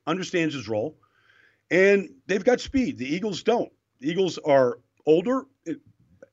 [0.06, 0.96] understands his role.
[1.72, 2.98] And they've got speed.
[2.98, 3.72] The Eagles don't.
[4.00, 5.46] The Eagles are older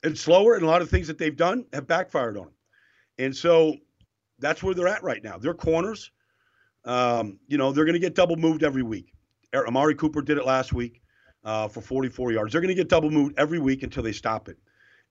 [0.02, 2.54] and slower, and a lot of things that they've done have backfired on them.
[3.18, 3.76] And so
[4.40, 5.38] that's where they're at right now.
[5.38, 6.10] They're corners.
[6.84, 9.12] Um, you know, they're going to get double moved every week.
[9.54, 11.02] Amari Cooper did it last week
[11.44, 12.52] uh, for 44 yards.
[12.52, 14.58] They're going to get double moved every week until they stop it.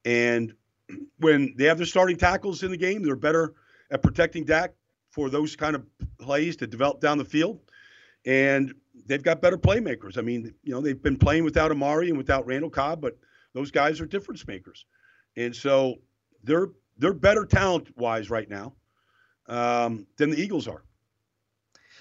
[0.06, 0.54] And
[1.20, 3.54] when they have their starting tackles in the game, they're better
[3.92, 4.74] at protecting Dak
[5.12, 5.86] for those kind of
[6.20, 7.60] plays to develop down the field.
[8.26, 8.74] And
[9.06, 10.18] they've got better playmakers.
[10.18, 13.18] I mean, you know, they've been playing without Amari and without Randall Cobb, but
[13.54, 14.86] those guys are difference makers.
[15.36, 15.96] And so
[16.44, 18.74] they're they're better talent wise right now
[19.50, 20.84] um, than the Eagles are.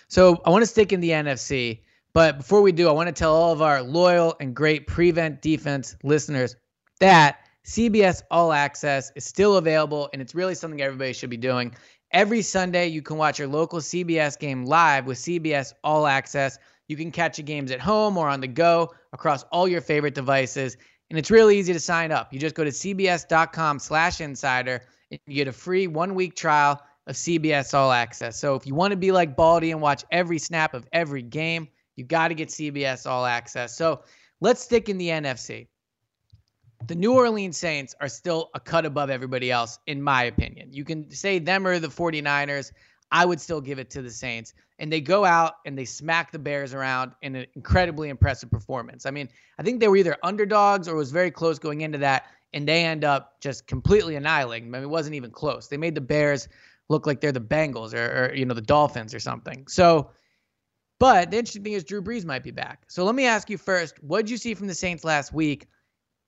[0.09, 1.81] So I want to stick in the NFC.
[2.15, 5.43] But before we do, I want to tell all of our loyal and great Prevent
[5.43, 6.57] Defense listeners
[7.01, 11.75] that CBS All Access is still available, and it's really something everybody should be doing.
[12.13, 16.59] Every Sunday, you can watch your local CBS game live with CBS All Access.
[16.89, 20.15] You can catch your games at home or on the go across all your favorite
[20.15, 20.79] devices.
[21.11, 22.33] And it's really easy to sign up.
[22.33, 27.15] You just go to cbs.com slash insider and you get a free one-week trial of
[27.17, 28.39] CBS All Access.
[28.39, 31.67] So if you want to be like Baldy and watch every snap of every game,
[31.97, 33.77] you got to get CBS All Access.
[33.77, 34.03] So
[34.41, 35.67] let's stick in the NFC.
[36.87, 40.73] The New Orleans Saints are still a cut above everybody else, in my opinion.
[40.73, 42.73] You can say them or the 49ers.
[43.11, 44.53] I would still give it to the Saints.
[44.79, 49.07] And they go out and they smack the Bears around in an incredibly impressive performance.
[49.07, 52.27] I mean, I think they were either underdogs or was very close going into that,
[52.53, 54.69] and they end up just completely annihilating.
[54.69, 55.69] I mean, it wasn't even close.
[55.69, 56.49] They made the Bears
[56.89, 59.67] look like they're the Bengals or, or you know the Dolphins or something.
[59.69, 60.11] So,
[60.99, 62.85] but the interesting thing is Drew Brees might be back.
[62.89, 65.67] So let me ask you first, what did you see from the Saints last week?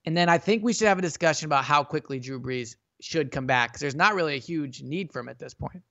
[0.05, 3.31] And then I think we should have a discussion about how quickly Drew Brees should
[3.31, 5.83] come back because there's not really a huge need for him at this point.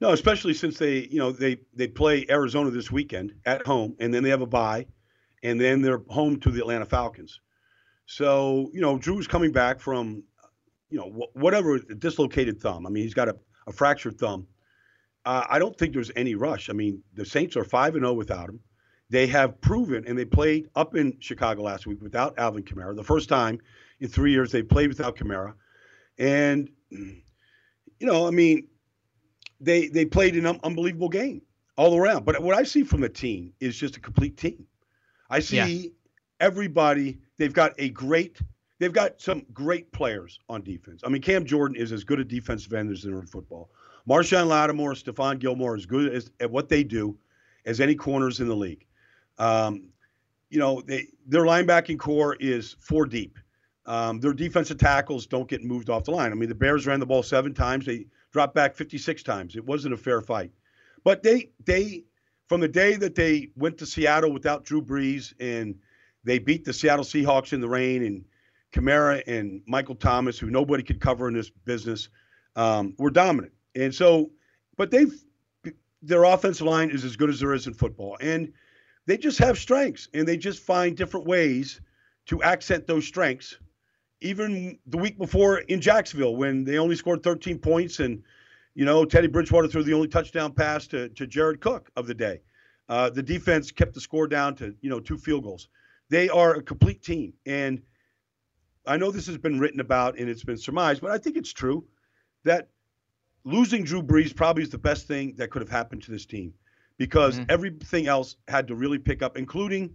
[0.00, 4.12] No, especially since they, you know, they they play Arizona this weekend at home, and
[4.12, 4.86] then they have a bye,
[5.42, 7.40] and then they're home to the Atlanta Falcons.
[8.06, 10.22] So, you know, Drew's coming back from,
[10.90, 12.86] you know, wh- whatever dislocated thumb.
[12.86, 14.46] I mean, he's got a, a fractured thumb.
[15.24, 16.70] Uh, I don't think there's any rush.
[16.70, 18.60] I mean, the Saints are five and zero oh without him.
[19.08, 22.94] They have proven, and they played up in Chicago last week without Alvin Kamara.
[22.94, 23.60] The first time
[24.00, 25.54] in three years they played without Kamara,
[26.18, 28.68] and you know, I mean,
[29.60, 31.42] they they played an un- unbelievable game
[31.76, 32.24] all around.
[32.24, 34.66] But what I see from the team is just a complete team.
[35.30, 35.88] I see yeah.
[36.40, 37.18] everybody.
[37.38, 38.38] They've got a great.
[38.78, 41.02] They've got some great players on defense.
[41.04, 43.70] I mean, Cam Jordan is as good a defensive end as in football.
[44.08, 47.16] Marshon Lattimore, Stephon Gilmore, as good as, at what they do
[47.64, 48.86] as any corners in the league.
[49.38, 49.88] Um,
[50.50, 53.38] you know, they, their linebacking corps is four deep.
[53.86, 56.32] Um, their defensive tackles don't get moved off the line.
[56.32, 57.86] I mean, the Bears ran the ball seven times.
[57.86, 59.56] They dropped back 56 times.
[59.56, 60.50] It wasn't a fair fight.
[61.04, 62.04] But they they
[62.48, 65.76] from the day that they went to Seattle without Drew Brees and
[66.24, 68.24] they beat the Seattle Seahawks in the rain and
[68.76, 72.08] Kamara and Michael Thomas, who nobody could cover in this business,
[72.56, 73.52] um, were dominant.
[73.74, 74.30] And so,
[74.76, 75.12] but they've
[76.02, 78.52] their offensive line is as good as there is in football, and
[79.06, 81.80] they just have strengths, and they just find different ways
[82.26, 83.56] to accent those strengths
[84.20, 88.22] even the week before in Jacksonville when they only scored 13 points and
[88.74, 92.14] you know Teddy Bridgewater threw the only touchdown pass to, to Jared Cook of the
[92.14, 92.40] day.
[92.88, 95.68] Uh, the defense kept the score down to you know two field goals.
[96.08, 97.82] They are a complete team, and
[98.86, 101.52] I know this has been written about and it's been surmised, but I think it's
[101.52, 101.84] true
[102.44, 102.68] that
[103.44, 106.52] losing Drew Brees probably is the best thing that could have happened to this team
[106.98, 107.50] because mm-hmm.
[107.50, 109.94] everything else had to really pick up, including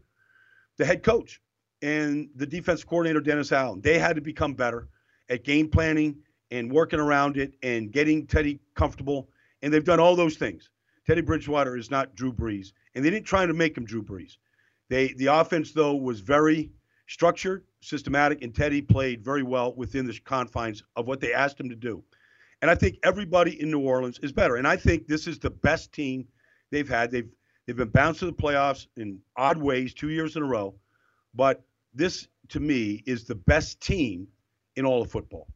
[0.78, 1.42] the head coach
[1.82, 3.82] and the defense coordinator Dennis Allen.
[3.82, 4.88] They had to become better
[5.30, 6.18] at game planning
[6.52, 9.30] and working around it and getting Teddy comfortable.
[9.62, 10.70] And they've done all those things.
[11.08, 14.38] Teddy Bridgewater is not Drew Brees, and they didn't try to make him Drew Brees.
[14.90, 16.72] They the offense though was very
[17.12, 21.68] structured, systematic, and Teddy played very well within the confines of what they asked him
[21.68, 22.02] to do.
[22.62, 24.56] And I think everybody in New Orleans is better.
[24.56, 26.26] And I think this is the best team
[26.70, 27.12] they've had.
[27.12, 27.28] They've
[27.66, 30.74] they've been bounced to the playoffs in odd ways two years in a row,
[31.36, 31.62] but
[31.94, 34.26] this to me is the best team
[34.78, 35.48] in all of football.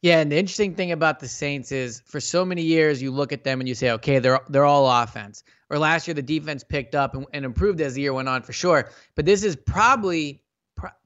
[0.00, 3.32] Yeah, and the interesting thing about the Saints is for so many years you look
[3.32, 5.44] at them and you say, okay, they're they're all offense.
[5.68, 8.40] Or last year the defense picked up and, and improved as the year went on
[8.40, 8.90] for sure.
[9.16, 10.40] But this is probably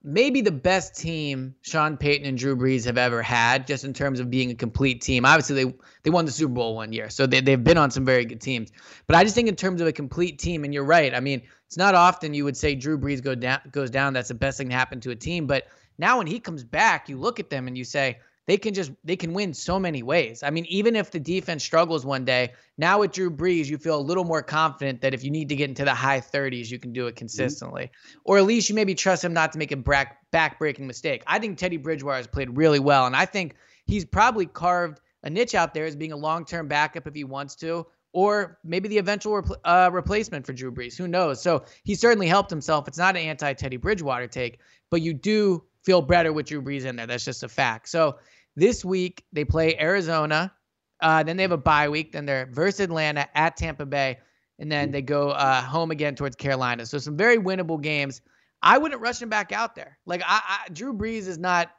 [0.03, 4.21] maybe the best team Sean Payton and Drew Brees have ever had, just in terms
[4.21, 5.25] of being a complete team.
[5.25, 8.05] Obviously, they they won the Super Bowl one year, so they they've been on some
[8.05, 8.73] very good teams.
[9.07, 11.15] But I just think in terms of a complete team, and you're right.
[11.15, 14.13] I mean, it's not often you would say Drew Brees go down goes down.
[14.13, 15.47] That's the best thing to happen to a team.
[15.47, 18.19] But now when he comes back, you look at them and you say
[18.51, 20.43] they can just they can win so many ways.
[20.43, 23.97] I mean, even if the defense struggles one day, now with Drew Brees, you feel
[23.97, 26.81] a little more confident that if you need to get into the high 30s, you
[26.81, 28.19] can do it consistently, mm-hmm.
[28.25, 31.23] or at least you maybe trust him not to make a back back-breaking mistake.
[31.29, 33.55] I think Teddy Bridgewater has played really well, and I think
[33.87, 37.55] he's probably carved a niche out there as being a long-term backup if he wants
[37.57, 40.97] to or maybe the eventual repl- uh, replacement for Drew Brees.
[40.99, 41.41] Who knows?
[41.41, 42.89] So he certainly helped himself.
[42.89, 44.59] It's not an anti Teddy Bridgewater take,
[44.91, 47.07] but you do feel better with Drew Brees in there.
[47.07, 47.89] That's just a fact.
[47.89, 48.19] So
[48.57, 50.53] this week they play Arizona.
[51.01, 52.13] Uh, then they have a bye week.
[52.13, 54.19] Then they're versus Atlanta at Tampa Bay,
[54.59, 56.85] and then they go uh, home again towards Carolina.
[56.87, 58.21] So some very winnable games.
[58.63, 59.99] I wouldn't rush him back out there.
[60.05, 61.71] Like I, I, Drew Brees is not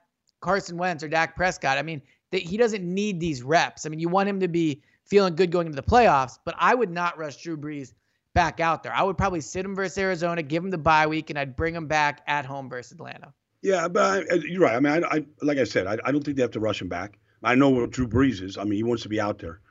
[0.41, 1.77] Carson Wentz or Dak Prescott.
[1.77, 3.85] I mean, he doesn't need these reps.
[3.85, 6.73] I mean, you want him to be feeling good going into the playoffs, but I
[6.73, 7.93] would not rush Drew Brees
[8.33, 8.93] back out there.
[8.93, 11.75] I would probably sit him versus Arizona, give him the bye week, and I'd bring
[11.75, 13.33] him back at home versus Atlanta.
[13.61, 14.75] Yeah, but I, uh, you're right.
[14.75, 16.81] I mean, I, I like I said, I, I, don't think they have to rush
[16.81, 17.19] him back.
[17.43, 18.57] I know what Drew Brees is.
[18.57, 19.61] I mean, he wants to be out there,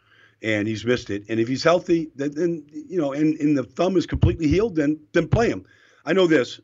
[0.43, 1.25] and he's missed it.
[1.29, 4.77] And if he's healthy, then, then you know, and, and the thumb is completely healed,
[4.77, 5.65] then then play him.
[6.05, 6.61] I know this: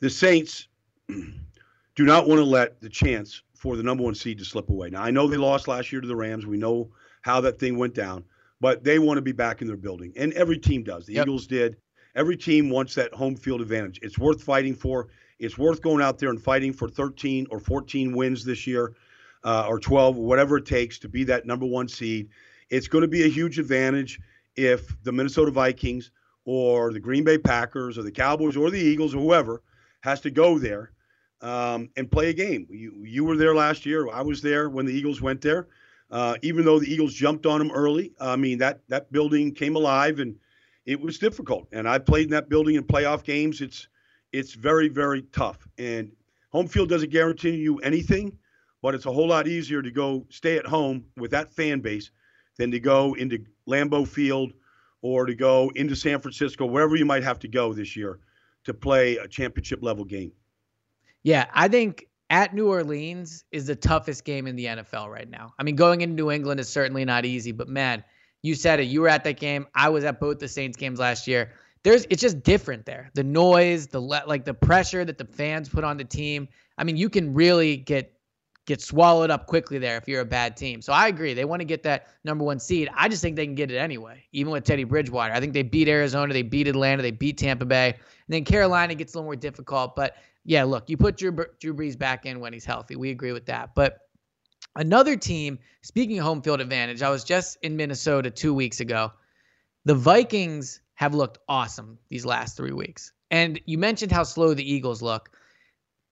[0.00, 0.68] the Saints
[1.08, 4.90] do not want to let the chance for the number one seed to slip away.
[4.90, 6.46] Now, I know they lost last year to the Rams.
[6.46, 6.90] We know
[7.22, 8.24] how that thing went down.
[8.60, 11.04] But they want to be back in their building, and every team does.
[11.04, 11.26] The yep.
[11.26, 11.76] Eagles did.
[12.14, 13.98] Every team wants that home field advantage.
[14.02, 15.08] It's worth fighting for.
[15.38, 18.94] It's worth going out there and fighting for 13 or 14 wins this year,
[19.44, 22.28] uh, or 12, whatever it takes to be that number one seed.
[22.70, 24.20] It's going to be a huge advantage
[24.56, 26.10] if the Minnesota Vikings
[26.44, 29.62] or the Green Bay Packers or the Cowboys or the Eagles or whoever
[30.00, 30.92] has to go there
[31.42, 32.66] um, and play a game.
[32.70, 34.08] You you were there last year.
[34.10, 35.68] I was there when the Eagles went there.
[36.10, 39.76] Uh, even though the Eagles jumped on them early, I mean that that building came
[39.76, 40.36] alive and
[40.86, 41.68] it was difficult.
[41.72, 43.60] And I played in that building in playoff games.
[43.60, 43.88] It's
[44.36, 45.66] it's very very tough.
[45.78, 46.12] And
[46.50, 48.36] home field doesn't guarantee you anything,
[48.82, 52.10] but it's a whole lot easier to go stay at home with that fan base
[52.56, 54.52] than to go into Lambeau Field
[55.02, 58.18] or to go into San Francisco, wherever you might have to go this year
[58.64, 60.32] to play a championship level game.
[61.22, 65.52] Yeah, I think at New Orleans is the toughest game in the NFL right now.
[65.58, 68.02] I mean, going into New England is certainly not easy, but man,
[68.42, 68.84] you said it.
[68.84, 69.66] You were at that game.
[69.74, 71.52] I was at both the Saints games last year.
[71.86, 73.12] There's it's just different there.
[73.14, 76.48] The noise, the like the pressure that the fans put on the team.
[76.76, 78.12] I mean, you can really get
[78.66, 80.82] get swallowed up quickly there if you're a bad team.
[80.82, 81.32] So I agree.
[81.32, 82.88] They want to get that number one seed.
[82.92, 85.32] I just think they can get it anyway, even with Teddy Bridgewater.
[85.32, 87.90] I think they beat Arizona, they beat Atlanta, they beat Tampa Bay.
[87.90, 88.00] And
[88.34, 89.94] then Carolina gets a little more difficult.
[89.94, 92.96] But yeah, look, you put Drew, Drew Brees back in when he's healthy.
[92.96, 93.76] We agree with that.
[93.76, 94.08] But
[94.74, 99.12] another team, speaking of home field advantage, I was just in Minnesota two weeks ago.
[99.84, 103.12] The Vikings have looked awesome these last three weeks.
[103.30, 105.30] And you mentioned how slow the Eagles look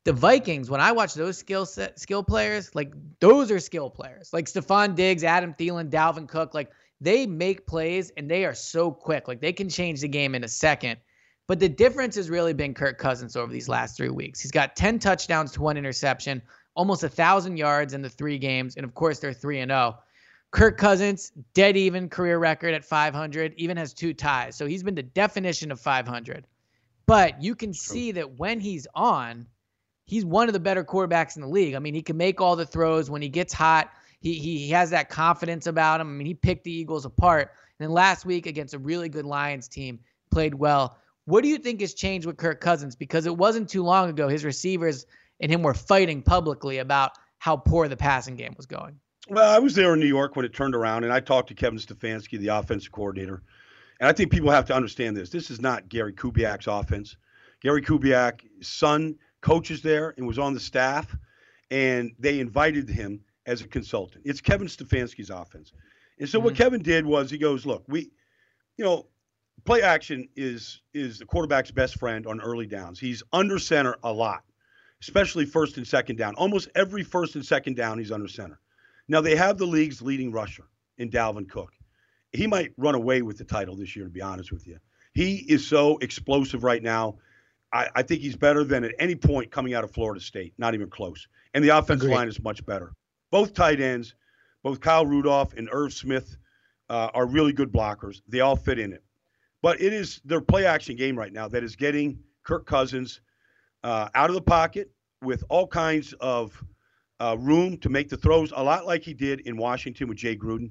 [0.05, 4.33] the Vikings, when I watch those skill set skill players, like those are skill players.
[4.33, 6.71] Like Stefon Diggs, Adam Thielen, Dalvin Cook, like
[7.01, 9.27] they make plays and they are so quick.
[9.29, 10.99] Like they can change the game in a second.
[11.47, 14.41] But the difference has really been Kirk Cousins over these last three weeks.
[14.41, 16.41] He's got 10 touchdowns to one interception,
[16.75, 19.99] almost a thousand yards in the three games, and of course they're three and zero.
[20.55, 24.55] Kirk Cousins, dead even career record at 500, even has two ties.
[24.55, 26.47] So he's been the definition of 500.
[27.07, 29.49] But you can see that when he's on,
[30.05, 31.75] he's one of the better quarterbacks in the league.
[31.75, 33.91] I mean, he can make all the throws when he gets hot.
[34.21, 36.07] He, he, he has that confidence about him.
[36.07, 37.51] I mean, he picked the Eagles apart.
[37.81, 39.99] And then last week against a really good Lions team,
[40.31, 40.99] played well.
[41.25, 42.95] What do you think has changed with Kirk Cousins?
[42.95, 45.05] Because it wasn't too long ago his receivers
[45.41, 49.01] and him were fighting publicly about how poor the passing game was going.
[49.29, 51.55] Well, I was there in New York when it turned around, and I talked to
[51.55, 53.43] Kevin Stefanski, the offensive coordinator.
[53.99, 55.31] And I think people have to understand this.
[55.31, 57.17] This is not Gary Kubiak's offense.
[57.63, 61.17] Gary Kubiak's son coaches there and was on the staff,
[61.71, 64.25] and they invited him as a consultant.
[64.27, 65.73] It's Kevin Stefanski's offense.
[66.19, 66.45] And so mm-hmm.
[66.45, 68.11] what Kevin did was he goes, look, we,
[68.77, 69.07] you know,
[69.65, 73.01] play action is is the quarterback's best friend on early downs.
[73.01, 74.45] He's under center a lot,
[75.01, 76.35] especially first and second down.
[76.35, 78.61] Almost every first and second down, he's under center.
[79.09, 80.65] Now they have the league's leading rusher
[80.99, 81.73] in Dalvin Cook.
[82.33, 84.79] He might run away with the title this year, to be honest with you.
[85.13, 87.19] He is so explosive right now.
[87.73, 90.75] I, I, think he's better than at any point coming out of Florida State, not
[90.75, 91.29] even close.
[91.55, 92.17] And the offensive Agreed.
[92.17, 92.93] line is much better.
[93.31, 94.15] Both tight ends,
[94.63, 96.37] both Kyle Rudolph and Irv Smith,
[96.89, 98.21] uh, are really good blockers.
[98.29, 99.03] They all fit in it.
[99.63, 103.21] But it is their play action game right now that is getting Kirk Cousins
[103.83, 104.91] uh, out of the pocket
[105.23, 106.63] with all kinds of
[107.21, 110.37] uh, room to make the throws, a lot like he did in Washington with Jay
[110.37, 110.71] Gruden.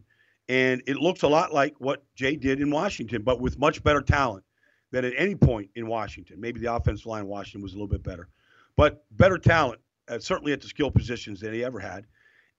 [0.49, 4.01] And it looks a lot like what Jay did in Washington, but with much better
[4.01, 4.43] talent
[4.91, 6.39] than at any point in Washington.
[6.39, 8.27] Maybe the offensive line in Washington was a little bit better,
[8.75, 12.05] but better talent, uh, certainly at the skill positions than he ever had.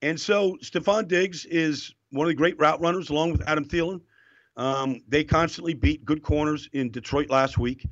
[0.01, 4.01] And so Stefon Diggs is one of the great route runners, along with Adam Thielen.
[4.57, 7.85] Um, they constantly beat good corners in Detroit last week,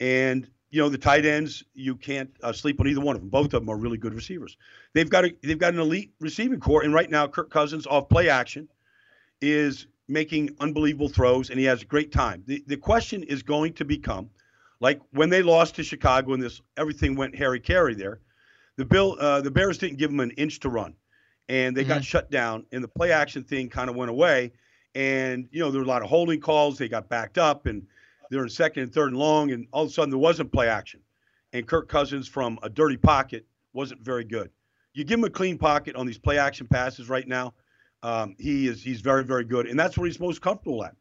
[0.00, 3.30] and you know the tight ends you can't uh, sleep on either one of them.
[3.30, 4.56] Both of them are really good receivers.
[4.92, 8.08] They've got a, they've got an elite receiving corps, and right now Kirk Cousins off
[8.08, 8.68] play action
[9.40, 12.42] is making unbelievable throws, and he has a great time.
[12.46, 14.30] The, the question is going to become,
[14.80, 18.18] like when they lost to Chicago and this everything went Harry Carey there,
[18.76, 20.94] the Bill uh, the Bears didn't give them an inch to run,
[21.48, 21.90] and they mm-hmm.
[21.90, 24.50] got shut down, and the play action thing kind of went away,
[24.96, 26.78] and you know there were a lot of holding calls.
[26.78, 27.86] They got backed up, and
[28.30, 30.68] they're in second and third and long, and all of a sudden there wasn't play
[30.68, 31.00] action,
[31.52, 34.50] and Kirk Cousins from a dirty pocket wasn't very good.
[34.92, 37.54] You give him a clean pocket on these play action passes right now
[38.04, 40.94] um, he is he's very very good, and that's where he's most comfortable at.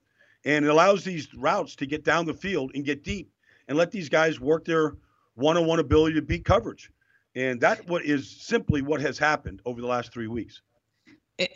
[0.46, 3.30] And it allows these routes to get down the field and get deep,
[3.68, 4.96] and let these guys work their
[5.36, 6.92] one-on-one ability to beat coverage.
[7.36, 10.62] And that what is simply what has happened over the last three weeks.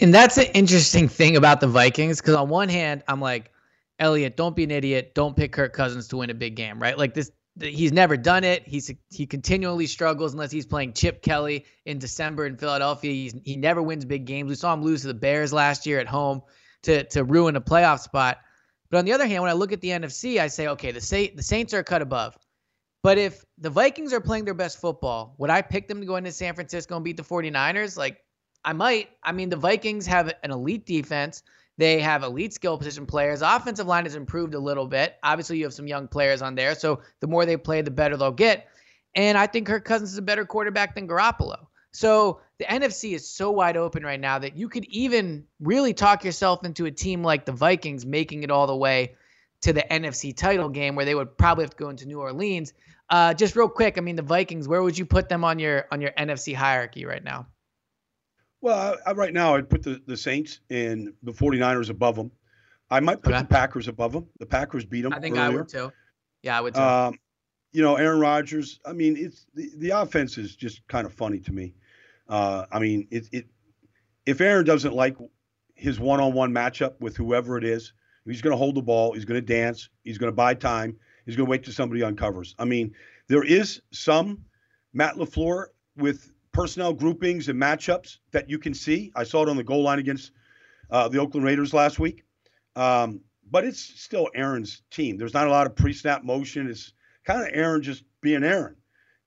[0.01, 3.51] And that's an interesting thing about the Vikings, because on one hand, I'm like,
[3.99, 5.13] Elliot, don't be an idiot.
[5.15, 6.97] Don't pick Kirk Cousins to win a big game, right?
[6.97, 8.67] Like this, he's never done it.
[8.67, 13.11] He's he continually struggles unless he's playing Chip Kelly in December in Philadelphia.
[13.11, 14.49] He's, he never wins big games.
[14.49, 16.41] We saw him lose to the Bears last year at home
[16.83, 18.39] to to ruin a playoff spot.
[18.89, 21.01] But on the other hand, when I look at the NFC, I say, okay, the
[21.01, 22.37] Sa- the Saints are cut above.
[23.03, 26.15] But if the Vikings are playing their best football, would I pick them to go
[26.15, 27.97] into San Francisco and beat the 49ers?
[27.97, 28.19] Like
[28.63, 29.09] I might.
[29.23, 31.43] I mean, the Vikings have an elite defense.
[31.77, 33.41] They have elite skill position players.
[33.41, 35.15] Offensive line has improved a little bit.
[35.21, 36.73] Obviously, you have some young players on there.
[36.73, 38.67] So the more they play, the better they'll get.
[39.15, 41.67] And I think Kirk Cousins is a better quarterback than Garoppolo.
[41.91, 46.23] So the NFC is so wide open right now that you could even really talk
[46.23, 49.15] yourself into a team like the Vikings making it all the way
[49.61, 52.73] to the NFC title game where they would probably have to go into New Orleans.
[53.09, 55.85] Uh, just real quick, I mean the Vikings, where would you put them on your
[55.91, 57.47] on your NFC hierarchy right now?
[58.67, 62.29] Well, I, I, right now I'd put the, the Saints and the 49ers above them.
[62.89, 63.41] I might put okay.
[63.41, 64.27] the Packers above them.
[64.39, 65.13] The Packers beat them.
[65.13, 65.45] I think earlier.
[65.45, 65.93] I would too.
[66.43, 66.81] Yeah, I would too.
[66.81, 67.17] Um,
[67.71, 68.81] you know, Aaron Rodgers.
[68.85, 71.75] I mean, it's the, the offense is just kind of funny to me.
[72.27, 73.45] Uh, I mean, it, it
[74.25, 75.15] if Aaron doesn't like
[75.75, 77.93] his one-on-one matchup with whoever it is,
[78.25, 79.13] he's going to hold the ball.
[79.13, 79.87] He's going to dance.
[80.03, 80.97] He's going to buy time.
[81.25, 82.53] He's going to wait till somebody uncovers.
[82.59, 82.93] I mean,
[83.29, 84.43] there is some
[84.91, 89.11] Matt LaFleur with personnel groupings and matchups that you can see.
[89.15, 90.31] I saw it on the goal line against
[90.89, 92.23] uh, the Oakland Raiders last week.
[92.75, 95.17] Um, but it's still Aaron's team.
[95.17, 96.67] There's not a lot of pre-snap motion.
[96.67, 96.93] It's
[97.25, 98.75] kind of Aaron just being Aaron,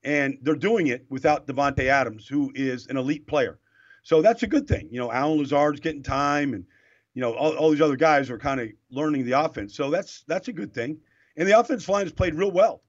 [0.03, 3.59] and they're doing it without Davante Adams, who is an elite player.
[4.03, 4.89] So that's a good thing.
[4.91, 6.65] You know, Allen Lazard's getting time, and
[7.13, 9.73] you know all, all these other guys are kind of learning the offense.
[9.73, 10.97] So that's that's a good thing.
[11.37, 12.83] And the offense line has played real well.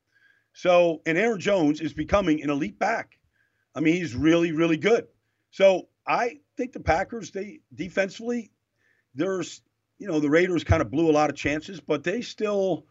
[0.53, 3.19] So and Aaron Jones is becoming an elite back.
[3.75, 5.07] I mean, he's really really good.
[5.51, 8.51] So I think the Packers they defensively,
[9.15, 9.63] there's
[9.99, 12.87] you know the Raiders kind of blew a lot of chances, but they still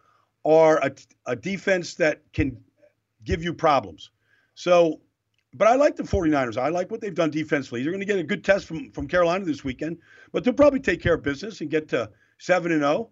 [0.46, 0.92] are a,
[1.26, 2.58] a defense that can
[3.24, 4.10] give you problems.
[4.56, 5.02] So,
[5.54, 6.58] but I like the 49ers.
[6.58, 7.84] I like what they've done defensively.
[7.84, 9.98] They're going to get a good test from, from Carolina this weekend,
[10.32, 12.10] but they'll probably take care of business and get to
[12.40, 13.10] 7 and 0.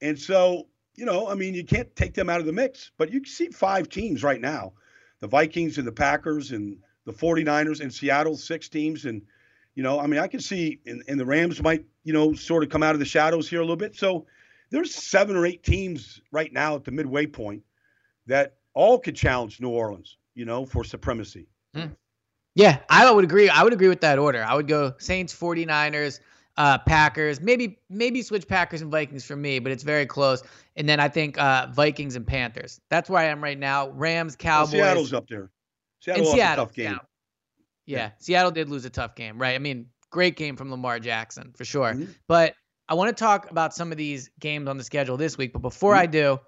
[0.00, 3.12] And so, you know, I mean, you can't take them out of the mix, but
[3.12, 4.72] you see five teams right now
[5.20, 6.78] the Vikings and the Packers and
[7.10, 9.04] the 49ers and Seattle, six teams.
[9.04, 9.22] And,
[9.74, 12.62] you know, I mean, I can see, and, and the Rams might, you know, sort
[12.62, 13.96] of come out of the shadows here a little bit.
[13.96, 14.26] So,
[14.70, 17.62] there's seven or eight teams right now at the midway point
[18.26, 21.48] that all could challenge New Orleans, you know, for supremacy.
[21.74, 21.96] Mm.
[22.54, 23.48] Yeah, I would agree.
[23.48, 24.44] I would agree with that order.
[24.44, 26.20] I would go Saints, 49ers,
[26.56, 30.42] uh, Packers, maybe maybe switch Packers and Vikings for me, but it's very close.
[30.76, 32.80] And then I think uh, Vikings and Panthers.
[32.90, 33.90] That's where I am right now.
[33.90, 34.74] Rams, Cowboys.
[34.74, 35.50] Well, Seattle's up there.
[36.00, 36.98] Seattle and Seattle, tough game.
[37.86, 39.54] Yeah, yeah, Seattle did lose a tough game, right?
[39.54, 41.92] I mean, great game from Lamar Jackson for sure.
[41.92, 42.12] Mm-hmm.
[42.26, 42.54] But
[42.88, 45.62] I want to talk about some of these games on the schedule this week, but
[45.62, 46.02] before mm-hmm.
[46.02, 46.40] I do,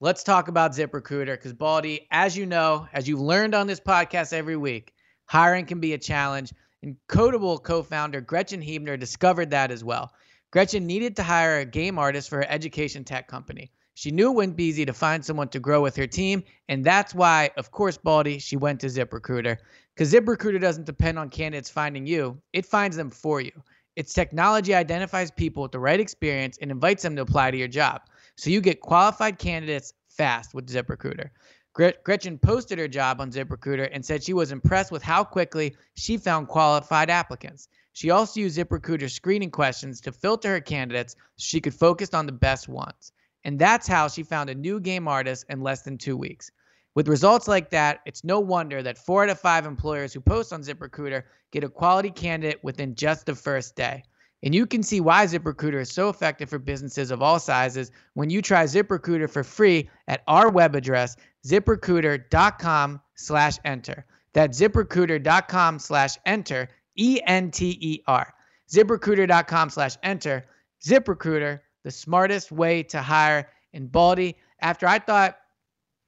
[0.00, 4.32] let's talk about ZipRecruiter because Baldy, as you know, as you've learned on this podcast
[4.32, 4.92] every week,
[5.26, 6.52] hiring can be a challenge.
[6.82, 10.10] And Kodable co-founder Gretchen Huebner discovered that as well.
[10.50, 13.70] Gretchen needed to hire a game artist for her education tech company.
[13.94, 16.84] She knew it wouldn't be easy to find someone to grow with her team, and
[16.84, 19.58] that's why, of course, Baldy, she went to ZipRecruiter.
[19.94, 23.52] Because ZipRecruiter doesn't depend on candidates finding you; it finds them for you.
[23.96, 27.68] Its technology identifies people with the right experience and invites them to apply to your
[27.68, 28.02] job.
[28.36, 31.30] So you get qualified candidates fast with ZipRecruiter.
[31.72, 36.16] Gretchen posted her job on ZipRecruiter and said she was impressed with how quickly she
[36.16, 37.68] found qualified applicants.
[37.92, 42.26] She also used ZipRecruiter screening questions to filter her candidates so she could focus on
[42.26, 43.12] the best ones.
[43.44, 46.50] And that's how she found a new game artist in less than two weeks.
[46.94, 50.52] With results like that, it's no wonder that four out of five employers who post
[50.52, 51.22] on ZipRecruiter
[51.52, 54.02] get a quality candidate within just the first day.
[54.42, 58.30] And you can see why ZipRecruiter is so effective for businesses of all sizes when
[58.30, 61.16] you try ZipRecruiter for free at our web address,
[61.46, 64.06] ziprecruiter.com slash enter.
[64.32, 68.34] That's ziprecruiter.com slash enter, E-N-T-E-R.
[68.72, 70.44] ZipRecruiter.com slash enter.
[70.84, 73.50] ZipRecruiter, the smartest way to hire.
[73.72, 75.38] in Baldy, after I thought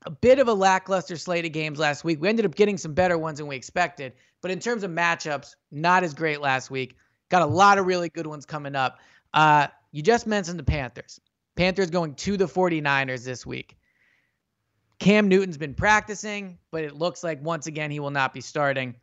[0.04, 2.20] a bit of a lackluster slate of games last week.
[2.20, 5.54] We ended up getting some better ones than we expected, but in terms of matchups,
[5.70, 6.96] not as great last week.
[7.28, 8.98] Got a lot of really good ones coming up.
[9.32, 11.20] Uh, you just mentioned the Panthers.
[11.56, 13.76] Panthers going to the 49ers this week.
[14.98, 18.94] Cam Newton's been practicing, but it looks like once again he will not be starting.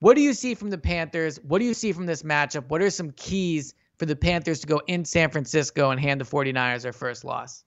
[0.00, 1.38] What do you see from the Panthers?
[1.42, 2.68] What do you see from this matchup?
[2.68, 6.24] What are some keys for the Panthers to go in San Francisco and hand the
[6.24, 7.64] 49ers their first loss?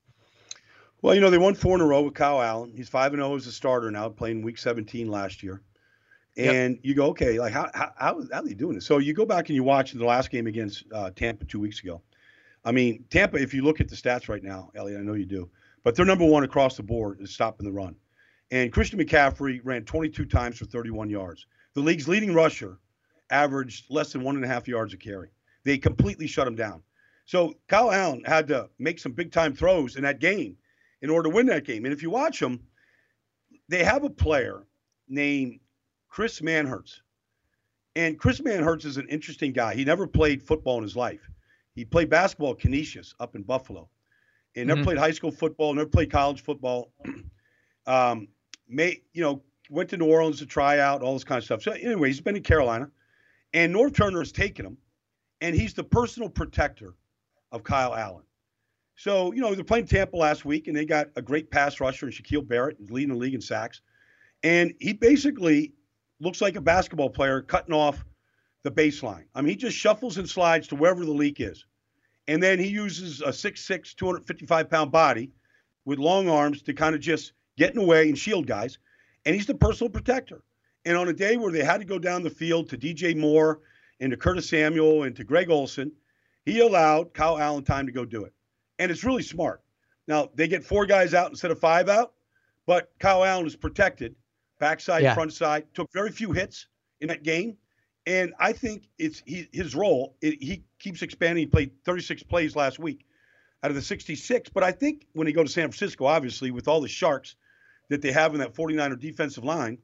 [1.02, 2.74] Well, you know, they won four in a row with Kyle Allen.
[2.76, 5.62] He's 5 and 0 as a starter now, playing week 17 last year.
[6.38, 6.80] And yep.
[6.84, 8.86] you go, okay, like how, how, how, how are they doing this?
[8.86, 11.82] So you go back and you watch the last game against uh, Tampa two weeks
[11.82, 12.02] ago.
[12.64, 15.26] I mean, Tampa, if you look at the stats right now, Elliot, I know you
[15.26, 15.50] do,
[15.84, 17.96] but they're number one across the board is stopping the run.
[18.52, 21.48] And Christian McCaffrey ran 22 times for 31 yards.
[21.74, 22.78] The league's leading rusher
[23.30, 25.30] averaged less than one and a half yards a carry.
[25.64, 26.84] They completely shut him down.
[27.26, 30.58] So Kyle Allen had to make some big time throws in that game
[31.02, 31.86] in order to win that game.
[31.86, 32.60] And if you watch them,
[33.70, 34.66] they have a player
[35.08, 35.60] named
[36.10, 37.02] Chris Manhertz.
[37.96, 39.76] And Chris Manhertz is an interesting guy.
[39.76, 41.30] He never played football in his life.
[41.76, 43.90] He played basketball at Canisius up in Buffalo,
[44.56, 44.86] and never Mhm.
[44.86, 46.94] played high school football, never played college football.
[47.86, 48.28] um,
[48.68, 51.62] may you know went to New Orleans to try out all this kind of stuff.
[51.62, 52.92] So anyway, he's been in Carolina,
[53.54, 54.78] and Norv Turner has taken him,
[55.42, 56.94] and he's the personal protector
[57.52, 58.24] of Kyle Allen.
[58.96, 62.08] So you know they're playing Tampa last week, and they got a great pass rusher
[62.08, 63.82] in Shaquille Barrett, leading the league in sacks,
[64.44, 65.74] and he basically
[66.20, 68.06] looks like a basketball player cutting off
[68.64, 69.26] the baseline.
[69.34, 71.66] I mean, he just shuffles and slides to wherever the leak is.
[72.28, 75.32] And then he uses a 6'6, 255 pound body
[75.86, 78.78] with long arms to kind of just get in the way and shield guys.
[79.26, 80.44] And he's the personal protector.
[80.86, 83.60] And on a day where they had to go down the field to DJ Moore
[84.02, 85.94] and to Curtis Samuel and to Greg Olsen,
[86.44, 88.34] he allowed Kyle Allen time to go do it.
[88.80, 89.62] And it's really smart.
[90.08, 92.14] Now, they get four guys out instead of five out,
[92.66, 94.16] but Kyle Allen is protected,
[94.60, 95.14] backside, Yeah.
[95.14, 96.68] front side, took very few hits
[97.00, 97.58] in that game.
[98.08, 100.18] And I think it's he, his role.
[100.22, 101.44] It, he keeps expanding.
[101.44, 103.06] He played 36 plays last week
[103.62, 104.50] out of the 66.
[104.50, 107.36] But I think when they go to San Francisco, obviously, with all the Sharks
[107.90, 109.78] that they have in that 49er defensive line,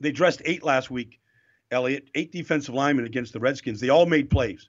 [0.00, 1.20] they dressed eight last week,
[1.74, 3.80] Elliot, eight defensive linemen against the Redskins.
[3.80, 4.68] They all made plays,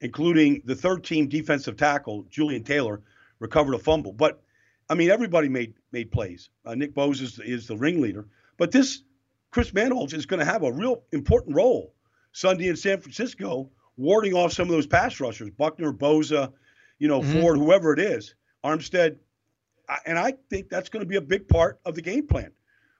[0.00, 3.00] including the third team defensive tackle, Julian Taylor,
[3.40, 4.12] recovered a fumble.
[4.12, 4.40] But
[4.88, 6.50] I mean, everybody made made plays.
[6.64, 8.26] Uh, Nick Bosa is, is the ringleader.
[8.58, 9.02] But this
[9.50, 11.94] Chris Manhertz is going to have a real important role
[12.32, 16.52] Sunday in San Francisco, warding off some of those pass rushers, Buckner, Bosa,
[16.98, 17.40] you know, Mhm.
[17.40, 18.34] Ford, whoever it is,
[18.64, 19.16] Armstead.
[19.88, 22.52] I- And I think that's going to be a big part of the game plan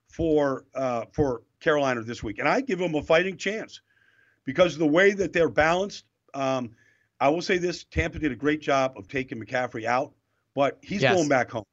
[0.09, 2.39] for uh, for Carolina this week.
[2.39, 3.81] And I give them a fighting chance
[4.45, 6.05] because of the way that they're balanced.
[6.35, 6.71] Um,
[7.21, 10.13] I will say this: Tampa did a great job of taking McCaffrey out,
[10.55, 11.15] but he's Yes.
[11.17, 11.65] going back home.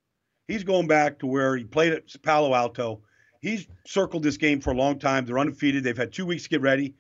[0.48, 3.02] He's going back to where he played at Palo Alto.
[3.42, 5.26] He's circled this game for a long time.
[5.26, 5.84] They're undefeated.
[5.84, 6.96] They've had two weeks to get ready.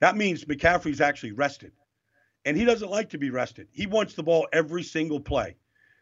[0.00, 1.72] That means McCaffrey's actually rested.
[2.44, 3.68] And he doesn't like to be rested.
[3.72, 5.56] He wants the ball every single play.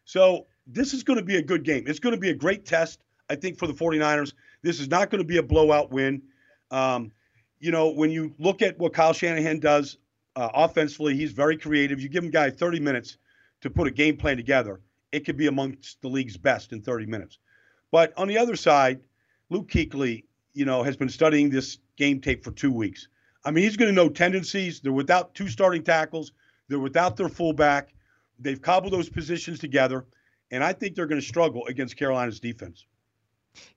[0.04, 1.84] So this is going to be a good game.
[1.86, 4.32] It's going to be a great test, I think, for the 49ers.
[4.62, 6.22] This is not going to be a blowout win.
[6.70, 7.12] Um,
[7.58, 9.98] you know, when you look at what Kyle Shanahan does
[10.36, 12.00] uh, offensively, he's very creative.
[12.00, 13.18] You give him a guy 30 minutes
[13.60, 14.80] to put a game plan together,
[15.12, 17.38] it could be amongst the league's best in 30 minutes.
[17.90, 19.00] But on the other side,
[19.50, 23.08] Luke Kuechly, you know, has been studying this game tape for two weeks.
[23.44, 24.80] I mean, he's going to know tendencies.
[24.80, 26.32] They're without two starting tackles.
[26.68, 27.92] They're without their fullback.
[28.38, 30.06] They've cobbled those positions together,
[30.50, 32.86] and I think they're going to struggle against Carolina's defense.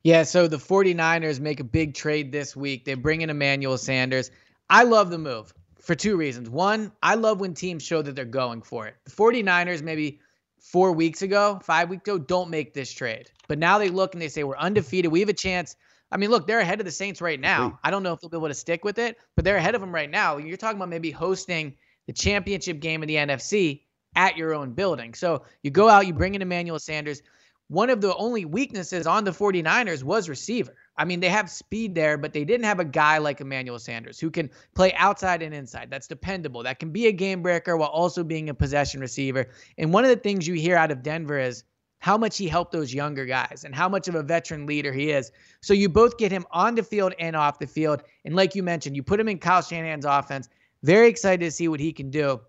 [0.03, 2.85] Yeah, so the 49ers make a big trade this week.
[2.85, 4.31] They bring in Emmanuel Sanders.
[4.69, 6.49] I love the move for two reasons.
[6.49, 8.95] One, I love when teams show that they're going for it.
[9.05, 10.19] The 49ers, maybe
[10.61, 13.29] four weeks ago, five weeks ago, don't make this trade.
[13.47, 15.11] But now they look and they say, we're undefeated.
[15.11, 15.75] We have a chance.
[16.11, 17.79] I mean, look, they're ahead of the Saints right now.
[17.83, 19.81] I don't know if they'll be able to stick with it, but they're ahead of
[19.81, 20.37] them right now.
[20.37, 21.75] You're talking about maybe hosting
[22.07, 23.81] the championship game of the NFC
[24.15, 25.13] at your own building.
[25.13, 27.21] So you go out, you bring in Emmanuel Sanders
[27.67, 30.75] one of the only weaknesses on the 49ers was receiver.
[30.97, 34.19] I mean, they have speed there, but they didn't have a guy like Emmanuel Sanders
[34.19, 35.89] who can play outside and inside.
[35.89, 36.61] That's dependable.
[36.63, 39.47] That can be a game breaker while also being a possession receiver.
[39.77, 41.63] And one of the things you hear out of Denver is
[41.99, 45.11] how much he helped those younger guys and how much of a veteran leader he
[45.11, 45.31] is.
[45.61, 48.03] So you both get him on the field and off the field.
[48.25, 50.49] And like you mentioned, you put him in Kyle Shanahan's offense.
[50.83, 52.41] Very excited to see what he can do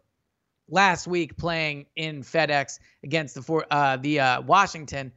[0.69, 5.13] last week playing in FedEx against the four, uh, the uh, Washington.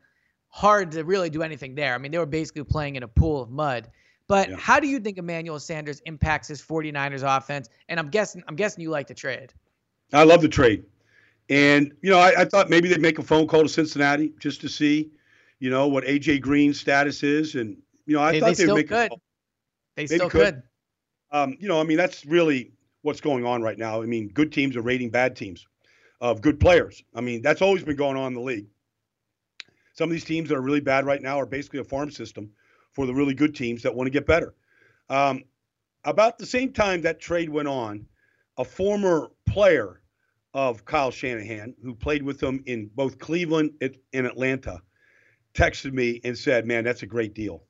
[0.50, 1.94] Hard to really do anything there.
[1.94, 3.90] I mean, they were basically playing in a pool of mud.
[4.28, 4.56] But Yeah.
[4.58, 7.70] how do you think Emmanuel Sanders impacts his 49ers offense?
[7.90, 9.54] And I'm guessing I'm guessing you like the trade.
[10.14, 10.84] I love the trade.
[11.50, 14.60] And, you know, I, I thought maybe they'd make a phone call to Cincinnati just
[14.62, 15.12] to see,
[15.60, 17.56] you know, what AJ Green's status is.
[17.56, 19.10] And, you know, I They- thought they would make a could.
[19.10, 19.22] call.
[19.96, 20.56] They Maybe still could.
[20.56, 20.64] could.
[21.32, 22.72] um, you know, I mean, that's really
[23.08, 24.02] what's going on right now.
[24.02, 25.66] I mean, good teams are rating bad teams
[26.20, 27.02] of good players.
[27.16, 28.68] I mean, that's always been going on in the league.
[29.94, 32.52] Some of these teams that are really bad right now are basically a farm system
[32.92, 34.54] for the really good teams that want to get better.
[35.10, 35.46] Um,
[36.04, 38.08] about the same time that trade went on,
[38.58, 40.02] a former player
[40.54, 44.82] of Kyle Shanahan, who played with him in both Cleveland and Atlanta,
[45.54, 47.64] texted me and said, "Man, that's a great deal."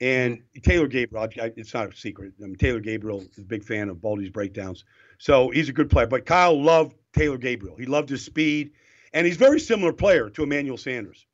[0.00, 2.32] And Taylor Gabriel, I, it's not a secret.
[2.40, 4.84] I mean, Taylor Gabriel is a big fan of Baldy's breakdowns,
[5.18, 6.06] so he's a good player.
[6.06, 7.76] But Kyle loved Taylor Gabriel.
[7.76, 8.72] He loved his speed,
[9.12, 11.26] and he's a very similar player to Emmanuel Sanders.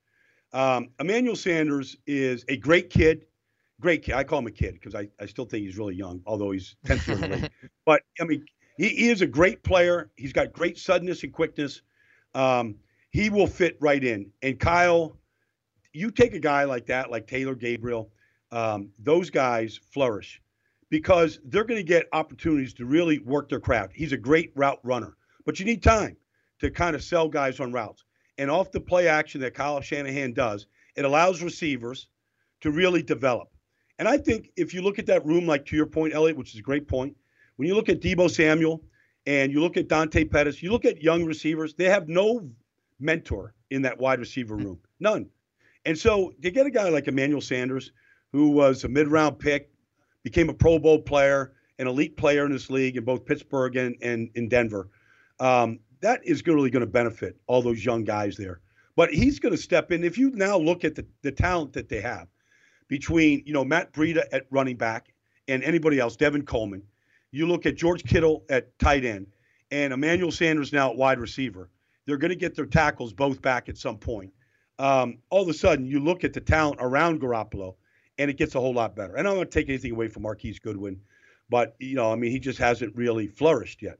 [0.52, 3.26] Um, Emmanuel Sanders is a great kid,
[3.80, 4.14] great kid.
[4.14, 6.76] I call him a kid because I, I still think he's really young, although he's
[6.86, 7.50] 10th year league.
[7.86, 8.44] But I mean,
[8.76, 10.10] he, he is a great player.
[10.16, 11.82] He's got great suddenness and quickness.
[12.34, 12.76] Um,
[13.10, 14.30] he will fit right in.
[14.42, 15.16] And Kyle,
[15.92, 18.10] you take a guy like that, like Taylor Gabriel,
[18.52, 20.40] um, those guys flourish
[20.90, 23.92] because they're going to get opportunities to really work their craft.
[23.94, 26.16] He's a great route runner, but you need time.
[26.60, 28.04] to kind of sell guys on routes.
[28.38, 32.08] And off the play action that Kyle Shanahan does, it allows receivers
[32.60, 33.48] to really develop.
[33.98, 36.54] And I think if you look at that room, like to your point, Elliot, which
[36.54, 37.16] is a great point,
[37.56, 38.82] when you look at Deebo Samuel
[39.26, 42.48] and you look at Dante Pettis, you look at young receivers, they have no
[42.98, 44.78] mentor in that wide receiver room.
[45.00, 45.28] None.
[45.84, 47.92] And so to get a guy like Emmanuel Sanders,
[48.32, 49.70] who was a mid round pick,
[50.22, 53.96] became a Pro Bowl player, an elite player in this league in both Pittsburgh and,
[54.02, 54.88] and in Denver,
[55.40, 58.60] um, that is really going to benefit all those young guys there.
[58.96, 60.04] But he's going to step in.
[60.04, 62.28] If you now look at the, the talent that they have
[62.88, 65.12] between, you know, Matt Breida at running back
[65.48, 66.82] and anybody else, Tevin Coleman,
[67.30, 69.28] you look at George Kittle at tight end
[69.70, 71.70] and Emmanuel Sanders now at wide receiver.
[72.06, 74.32] They're going to get their tackles both back at some point.
[74.78, 77.76] Um, all of a sudden, you look at the talent around Garoppolo,
[78.20, 79.16] and it gets a whole lot better.
[79.16, 81.00] And I don't want to take anything away from Marquise Goodwin,
[81.48, 83.98] but you know, I mean, he just hasn't really flourished yet.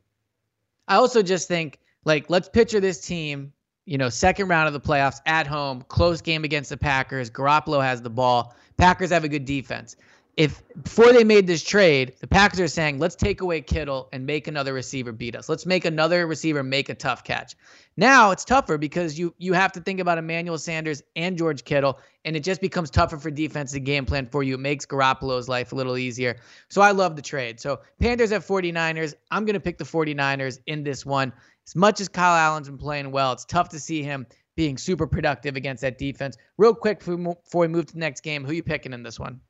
[0.88, 3.52] I also just think, like, let's picture this team.
[3.86, 7.30] You know, second round of the playoffs at home, close game against the Packers.
[7.30, 8.54] Garoppolo has the ball.
[8.76, 9.96] Packers have a good defense
[10.36, 14.24] if before they made this trade, the Packers are saying, let's take away Kittle and
[14.24, 15.48] make another receiver beat us.
[15.48, 17.56] Let's make another receiver make a tough catch.
[17.96, 21.98] Now it's tougher because you you have to think about Emmanuel Sanders and George Kittle,
[22.24, 24.54] and it just becomes tougher for defense to game plan for you.
[24.54, 26.36] It makes Garoppolo's life a little easier.
[26.68, 27.60] So I love the trade.
[27.60, 29.14] So Panthers at 49ers.
[29.30, 31.32] I'm going to pick the 49ers in this one.
[31.66, 34.26] As much as Kyle Allen's been playing well, it's tough to see him
[34.56, 36.36] being super productive against that defense.
[36.56, 39.40] Real quick before we move to the next game, who you picking in this one?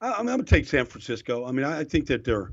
[0.00, 1.46] I, am going to take San Francisco.
[1.46, 2.52] I mean, I, I think that they're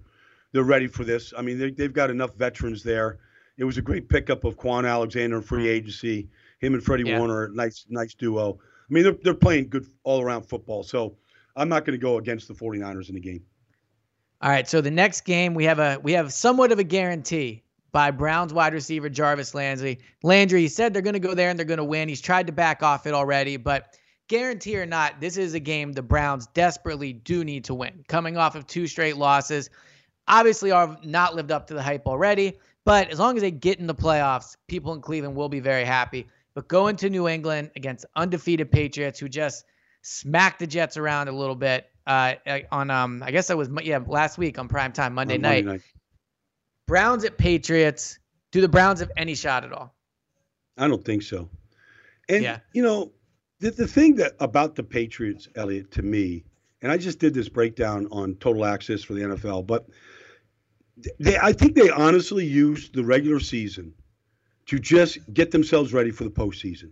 [0.52, 1.34] they're ready for this.
[1.38, 3.20] I mean, they, they've got enough veterans there.
[3.58, 5.70] It was a great pickup of Kwon Alexander in free mm.
[5.70, 6.30] agency.
[6.60, 7.20] Him and Freddie yeah.
[7.20, 8.60] Warner, nice nice duo.
[8.62, 10.84] I mean, they're they're playing good all around football.
[10.84, 11.18] So
[11.56, 13.44] I'm not going to go against the 49ers in the game.
[14.42, 17.64] All right, so the next game we have a we have somewhat of a guarantee
[17.92, 20.00] by Browns wide receiver Jarvis Landry.
[20.24, 22.10] Landry, he said they're going to go there and they're going to win.
[22.10, 23.98] He's tried to back off it already, but
[24.32, 28.06] guarantee or not, this is a game the Browns desperately do need to win.
[28.08, 29.70] Coming off of two straight losses,
[30.26, 32.58] obviously are not lived up to the hype already.
[32.86, 35.84] But as long as they get in the playoffs, people in Cleveland will be very
[35.84, 36.28] happy.
[36.54, 39.66] But going to New England against undefeated Patriots who just
[40.02, 42.36] smacked the Jets around a little bit uh,
[42.72, 45.66] on um I guess that was yeah last week on prime time Monday, on night.
[45.66, 45.82] Monday night.
[46.88, 48.18] Browns at Patriots.
[48.52, 49.94] Do the Browns have any shot at all?
[50.78, 51.50] I don't think so.
[52.28, 52.60] And yeah.
[52.74, 53.12] you know,
[53.62, 56.44] the, the thing that about the Patriots, Elliot, to me,
[56.82, 59.88] and I just did this breakdown on total access for the NFL, but
[61.20, 63.94] they, I think they honestly used the regular season
[64.66, 66.92] to just get themselves ready for the postseason.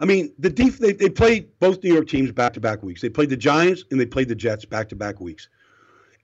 [0.00, 3.02] I mean, the def- they, they played both New York teams back to back weeks.
[3.02, 5.48] They played the Giants and they played the Jets back to back weeks.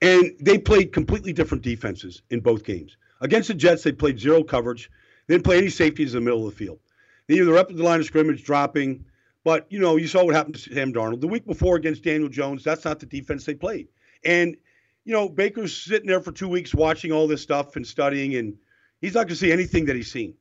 [0.00, 2.96] And they played completely different defenses in both games.
[3.20, 4.90] Against the Jets, they played zero coverage.
[5.26, 6.80] They didn't play any safeties in the middle of the field.
[7.28, 9.04] They either up at the line of scrimmage, dropping,
[9.44, 12.28] but you know, you saw what happened to Sam Darnold the week before against Daniel
[12.28, 12.64] Jones.
[12.64, 13.88] That's not the defense they played.
[14.24, 14.56] And
[15.04, 18.54] you know, Baker's sitting there for two weeks watching all this stuff and studying, and
[19.00, 20.34] he's not going to see anything that he's seen.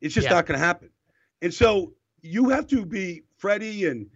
[0.00, 0.34] It's just yeah.
[0.34, 0.90] not going to happen.
[1.40, 4.08] And so you have to be Freddie and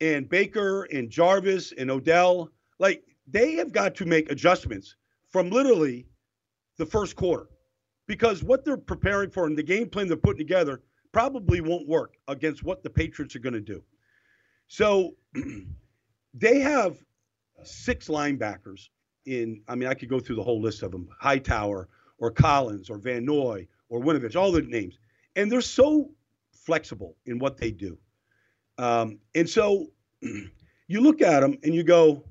[0.00, 2.50] and Baker and Jarvis and Odell.
[2.78, 4.94] Like they have got to make adjustments
[5.30, 6.06] from literally
[6.78, 7.48] the first quarter
[8.06, 10.80] because what they're preparing for and the game plan they're putting together
[11.12, 13.82] probably won't work against what the Patriots are going to do.
[14.66, 15.14] So
[16.34, 16.98] they have
[17.64, 18.88] six linebackers
[19.26, 21.88] in, I mean, I could go through the whole list of them Hightower
[22.18, 24.98] or Collins or Van Noy or Winovich, all the names.
[25.36, 26.10] And they're so
[26.52, 27.98] flexible in what they do.
[28.76, 29.86] Um, and so
[30.22, 32.24] you look at them and you go,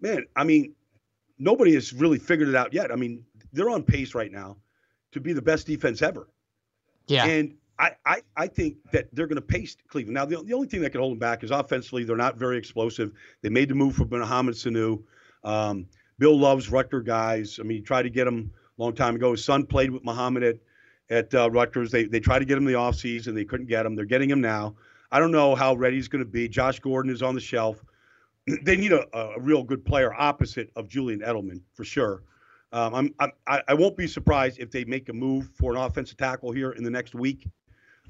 [0.00, 0.74] man, I mean,
[1.38, 2.92] nobody has really figured it out yet.
[2.92, 4.56] I mean, they're on pace right now
[5.12, 6.28] to be the best defense ever.
[7.06, 7.24] Yeah.
[7.26, 10.14] And I, I, I think that they're going to pace Cleveland.
[10.14, 12.56] Now, the, the only thing that can hold them back is offensively, they're not very
[12.56, 13.12] explosive.
[13.42, 15.02] They made the move for Mohamed Sanu.
[15.44, 15.86] Um,
[16.18, 17.58] Bill loves Rutger guys.
[17.60, 19.32] I mean, he tried to get him a long time ago.
[19.32, 20.56] His son played with Mohamed at,
[21.10, 21.90] at uh, Rutgers.
[21.90, 23.34] They, they tried to get him the offseason.
[23.34, 23.94] They couldn't get him.
[23.94, 24.74] They're getting him now.
[25.12, 26.48] I don't know how ready he's going to be.
[26.48, 27.84] Josh Gordon is on the shelf.
[28.62, 32.22] they need a, a real good player opposite of Julian Edelman for sure.
[32.72, 33.14] Um, I'm,
[33.46, 36.72] I'm, I won't be surprised if they make a move for an offensive tackle here
[36.72, 37.46] in the next week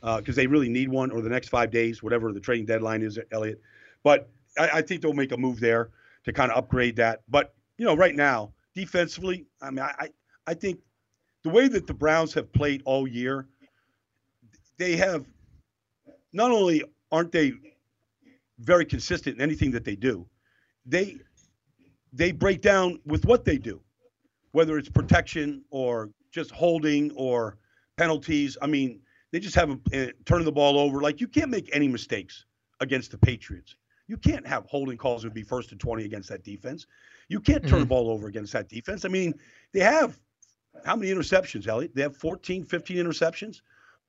[0.07, 3.03] because uh, they really need one or the next five days, whatever the trading deadline
[3.03, 3.61] is, Elliot.
[4.05, 5.91] But I, I think they'll make a move there
[6.25, 7.23] to kind of upgrade that.
[7.29, 10.11] But you know, right now, defensively, I mean, I
[10.47, 10.79] I think
[11.43, 13.49] the way that the Browns have played all year,
[14.79, 15.27] they have
[16.33, 17.55] not only aren't they
[18.61, 20.25] very consistent in anything that they do,
[20.85, 21.17] they
[22.13, 23.81] they break down with what they do,
[24.53, 27.59] whether it's protection or just holding or
[27.97, 28.57] penalties.
[28.63, 29.01] I mean,
[29.33, 31.01] they just have uh, turning the ball over.
[31.01, 32.45] Like you can't make any mistakes
[32.81, 33.77] against the Patriots.
[34.09, 36.87] You can't have holding calls would be first and 20 against that defense.
[37.29, 37.81] You can't turn mm-hmm.
[37.81, 39.05] the ball over against that defense.
[39.05, 39.35] I mean,
[39.73, 40.19] they have
[40.85, 41.95] how many interceptions, Elliot?
[41.95, 43.63] They have 14, 15 interceptions.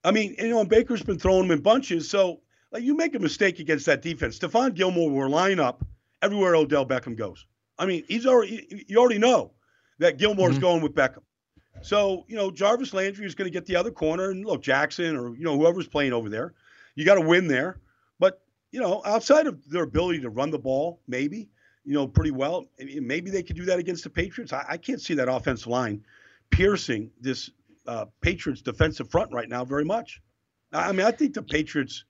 [0.03, 2.09] I mean, you know, and Baker's been throwing them in bunches.
[2.09, 2.41] So,
[2.72, 4.38] like, you make a mistake against that defense.
[4.38, 5.84] Stephon Gilmore will line up
[6.22, 7.45] everywhere Odell Beckham goes.
[7.80, 9.53] I mean, he's already, you already know
[9.99, 10.61] that Gilmore's mm-hmm.
[10.61, 11.24] going with Beckham.
[11.82, 14.32] So, you know, Jarvis Landry is going to get the other corner.
[14.32, 16.54] And look, Jackson or, you know, whoever's playing over there,
[16.96, 17.80] you got to win there.
[18.20, 21.50] But, you know, outside of their ability to run the ball, maybe,
[21.86, 24.54] you know, pretty well, maybe they could do that against the Patriots.
[24.54, 26.04] I, I can't see that offensive line
[26.50, 27.50] piercing this
[27.88, 30.22] uh, Patriots defensive front right now very much.
[30.74, 32.04] I mean, I think the Patriots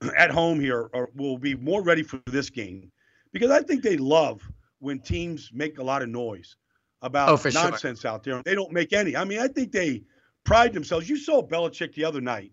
[0.16, 2.92] at home here are, will be more ready for this game
[3.32, 4.40] because I think they love
[4.78, 6.56] when teams make a lot of noise
[7.02, 8.10] about oh, nonsense sure.
[8.10, 8.42] out there.
[8.42, 9.16] They don't make any.
[9.16, 10.02] I mean, I think they
[10.44, 11.08] pride themselves.
[11.08, 12.52] You saw Belichick the other night,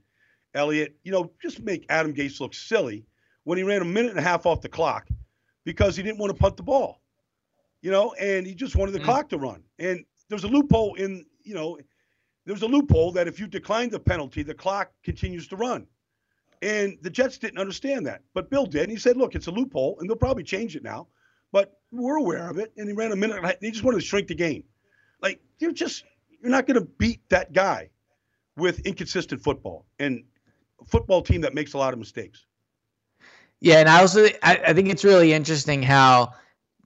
[0.53, 3.05] Elliot, you know, just make Adam Gase look silly
[3.43, 5.07] when he ran a minute and a half off the clock
[5.63, 7.01] because he didn't want to punt the ball,
[7.81, 9.05] you know, and he just wanted the mm.
[9.05, 9.63] clock to run.
[9.79, 11.77] And there's a loophole in, you know,
[12.45, 15.87] there's a loophole that if you decline the penalty, the clock continues to run.
[16.61, 18.21] And the Jets didn't understand that.
[18.33, 18.83] But Bill did.
[18.83, 21.07] And he said, look, it's a loophole, and they'll probably change it now.
[21.95, 22.73] We're aware of it.
[22.77, 23.57] And he ran a minute.
[23.61, 24.63] He just wanted to shrink the game.
[25.21, 26.03] Like, you're just,
[26.41, 27.89] you're not going to beat that guy
[28.57, 30.23] with inconsistent football and
[30.81, 32.45] a football team that makes a lot of mistakes.
[33.61, 33.79] Yeah.
[33.79, 36.33] And I also, I, I think it's really interesting how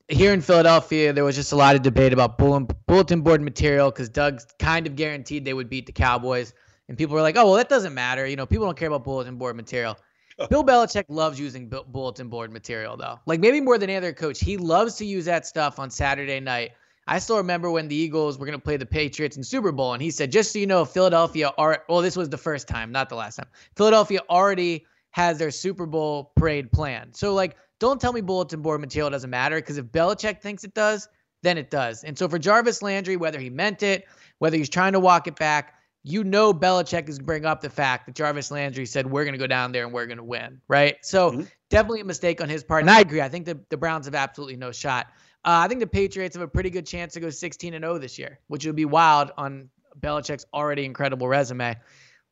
[0.07, 4.09] here in Philadelphia, there was just a lot of debate about bulletin board material because
[4.09, 6.53] Doug kind of guaranteed they would beat the Cowboys.
[6.87, 8.25] And people were like, oh, well, that doesn't matter.
[8.25, 9.97] You know, people don't care about bulletin board material.
[10.49, 13.19] Bill Belichick loves using bulletin board material, though.
[13.25, 14.39] Like maybe more than any other coach.
[14.39, 16.71] He loves to use that stuff on Saturday night.
[17.07, 19.93] I still remember when the Eagles were going to play the Patriots in Super Bowl,
[19.93, 22.91] and he said, just so you know, Philadelphia are, well, this was the first time,
[22.91, 23.47] not the last time.
[23.75, 27.15] Philadelphia already has their Super Bowl parade planned.
[27.15, 30.73] So, like, don't tell me bulletin board material doesn't matter because if Belichick thinks it
[30.75, 31.07] does,
[31.41, 32.03] then it does.
[32.03, 34.05] And so for Jarvis Landry, whether he meant it,
[34.39, 38.05] whether he's trying to walk it back, you know Belichick is bring up the fact
[38.05, 40.61] that Jarvis Landry said we're going to go down there and we're going to win,
[40.67, 40.97] right?
[41.01, 41.43] So mm-hmm.
[41.69, 42.83] definitely a mistake on his part.
[42.83, 43.21] And I agree.
[43.21, 45.07] I think the, the Browns have absolutely no shot.
[45.45, 47.97] Uh, I think the Patriots have a pretty good chance to go 16 and 0
[47.97, 49.69] this year, which would be wild on
[49.99, 51.75] Belichick's already incredible resume.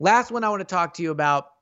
[0.00, 1.52] Last one I want to talk to you about.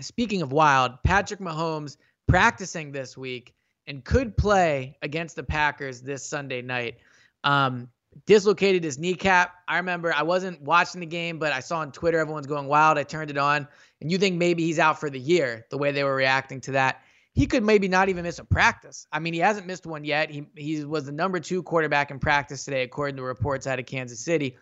[0.00, 1.96] Speaking of wild, Patrick Mahomes
[2.28, 3.54] practicing this week
[3.86, 6.98] and could play against the Packers this Sunday night.
[7.44, 7.88] Um,
[8.24, 9.52] dislocated his kneecap.
[9.68, 12.98] I remember I wasn't watching the game, but I saw on Twitter everyone's going wild.
[12.98, 13.68] I turned it on,
[14.00, 16.72] and you think maybe he's out for the year, the way they were reacting to
[16.72, 17.02] that.
[17.34, 19.06] He could maybe not even miss a practice.
[19.12, 20.30] I mean, he hasn't missed one yet.
[20.30, 23.84] He he was the number two quarterback in practice today, according to reports out of
[23.84, 24.56] Kansas City.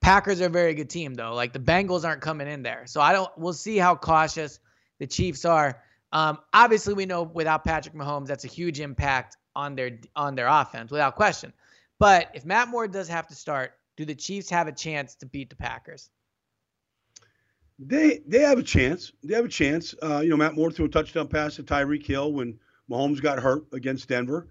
[0.00, 1.34] Packers are a very good team, though.
[1.34, 3.30] Like the Bengals aren't coming in there, so I don't.
[3.38, 4.58] We'll see how cautious
[4.98, 5.80] the Chiefs are.
[6.12, 10.48] Um, obviously, we know without Patrick Mahomes, that's a huge impact on their on their
[10.48, 11.52] offense, without question.
[12.00, 15.26] But if Matt Moore does have to start, do the Chiefs have a chance to
[15.26, 16.10] beat the Packers?
[17.78, 19.12] They they have a chance.
[19.22, 19.94] They have a chance.
[20.02, 22.58] Uh, you know, Matt Moore threw a touchdown pass to Tyreek Hill when
[22.90, 24.48] Mahomes got hurt against Denver,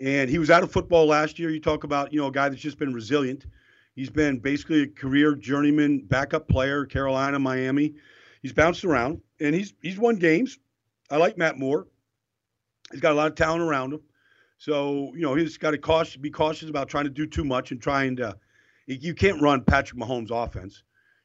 [0.00, 1.50] and he was out of football last year.
[1.50, 3.46] You talk about you know a guy that's just been resilient.
[3.96, 7.94] He's been basically a career journeyman backup player, Carolina, Miami.
[8.42, 10.58] He's bounced around, and he's he's won games.
[11.10, 11.86] I like Matt Moore.
[12.92, 14.00] He's got a lot of talent around him.
[14.60, 17.70] So, you know, he's got to cautious, be cautious about trying to do too much
[17.70, 18.36] and trying to.
[18.86, 20.82] You can't run Patrick Mahomes' offense.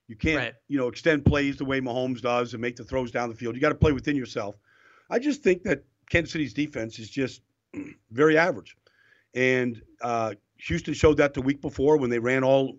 [0.07, 0.53] You can't, right.
[0.69, 3.55] you know, extend plays the way Mahomes does and make the throws down the field.
[3.55, 4.55] You got to play within yourself.
[5.09, 7.41] I just think that Kansas City's defense is just
[8.11, 8.77] very average.
[9.33, 12.77] And uh, Houston showed that the week before when they ran all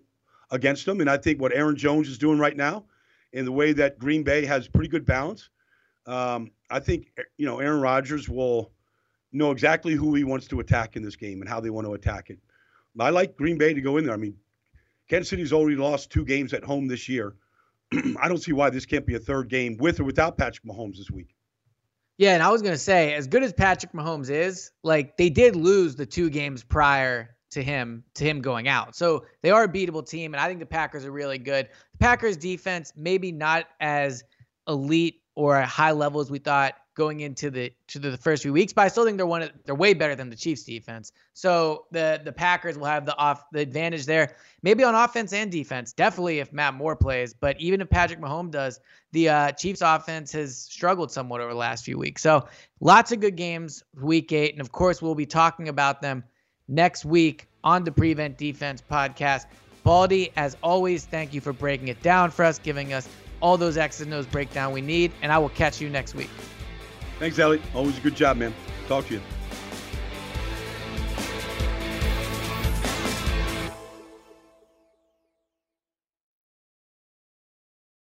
[0.49, 1.01] against them.
[1.01, 2.85] And I think what Aaron Jones is doing right now,
[3.31, 5.49] in the way that Green Bay has pretty good balance,
[6.07, 8.71] um, I think you know Aaron Rodgers will
[9.31, 11.93] know exactly who he wants to attack in this game and how they want to
[11.93, 12.39] attack it.
[12.99, 14.13] I like Green Bay to go in there.
[14.13, 14.35] I mean,
[15.07, 17.35] Kansas City's already lost two games at home this year.
[18.19, 20.97] I don't see why this can't be a third game with or without Patrick Mahomes
[20.97, 21.35] this week.
[22.17, 25.55] Yeah, and I was gonna say, as good as Patrick Mahomes is, like they did
[25.55, 28.95] lose the two games prior to him to him going out.
[28.95, 31.69] So they are a beatable team, and I think the Packers are really good.
[31.93, 34.23] The Packers defense maybe not as
[34.67, 38.73] elite or high level as we thought going into the to the first few weeks,
[38.73, 41.11] but I still think they're one they're way better than the Chiefs defense.
[41.33, 45.51] So the the Packers will have the off the advantage there, maybe on offense and
[45.51, 45.93] defense.
[45.93, 48.79] Definitely if Matt Moore plays, but even if Patrick Mahomes does,
[49.11, 52.23] the uh, Chiefs offense has struggled somewhat over the last few weeks.
[52.23, 52.47] So
[52.81, 56.23] lots of good games week eight, and of course we'll be talking about them
[56.67, 59.45] next week on the Prevent Defense podcast.
[59.83, 63.07] Baldy, as always, thank you for breaking it down for us, giving us
[63.39, 65.11] all those X's and O's breakdown we need.
[65.21, 66.29] And I will catch you next week.
[67.19, 67.63] Thanks, Elliot.
[67.73, 68.53] Always a good job, man.
[68.87, 69.21] Talk to you.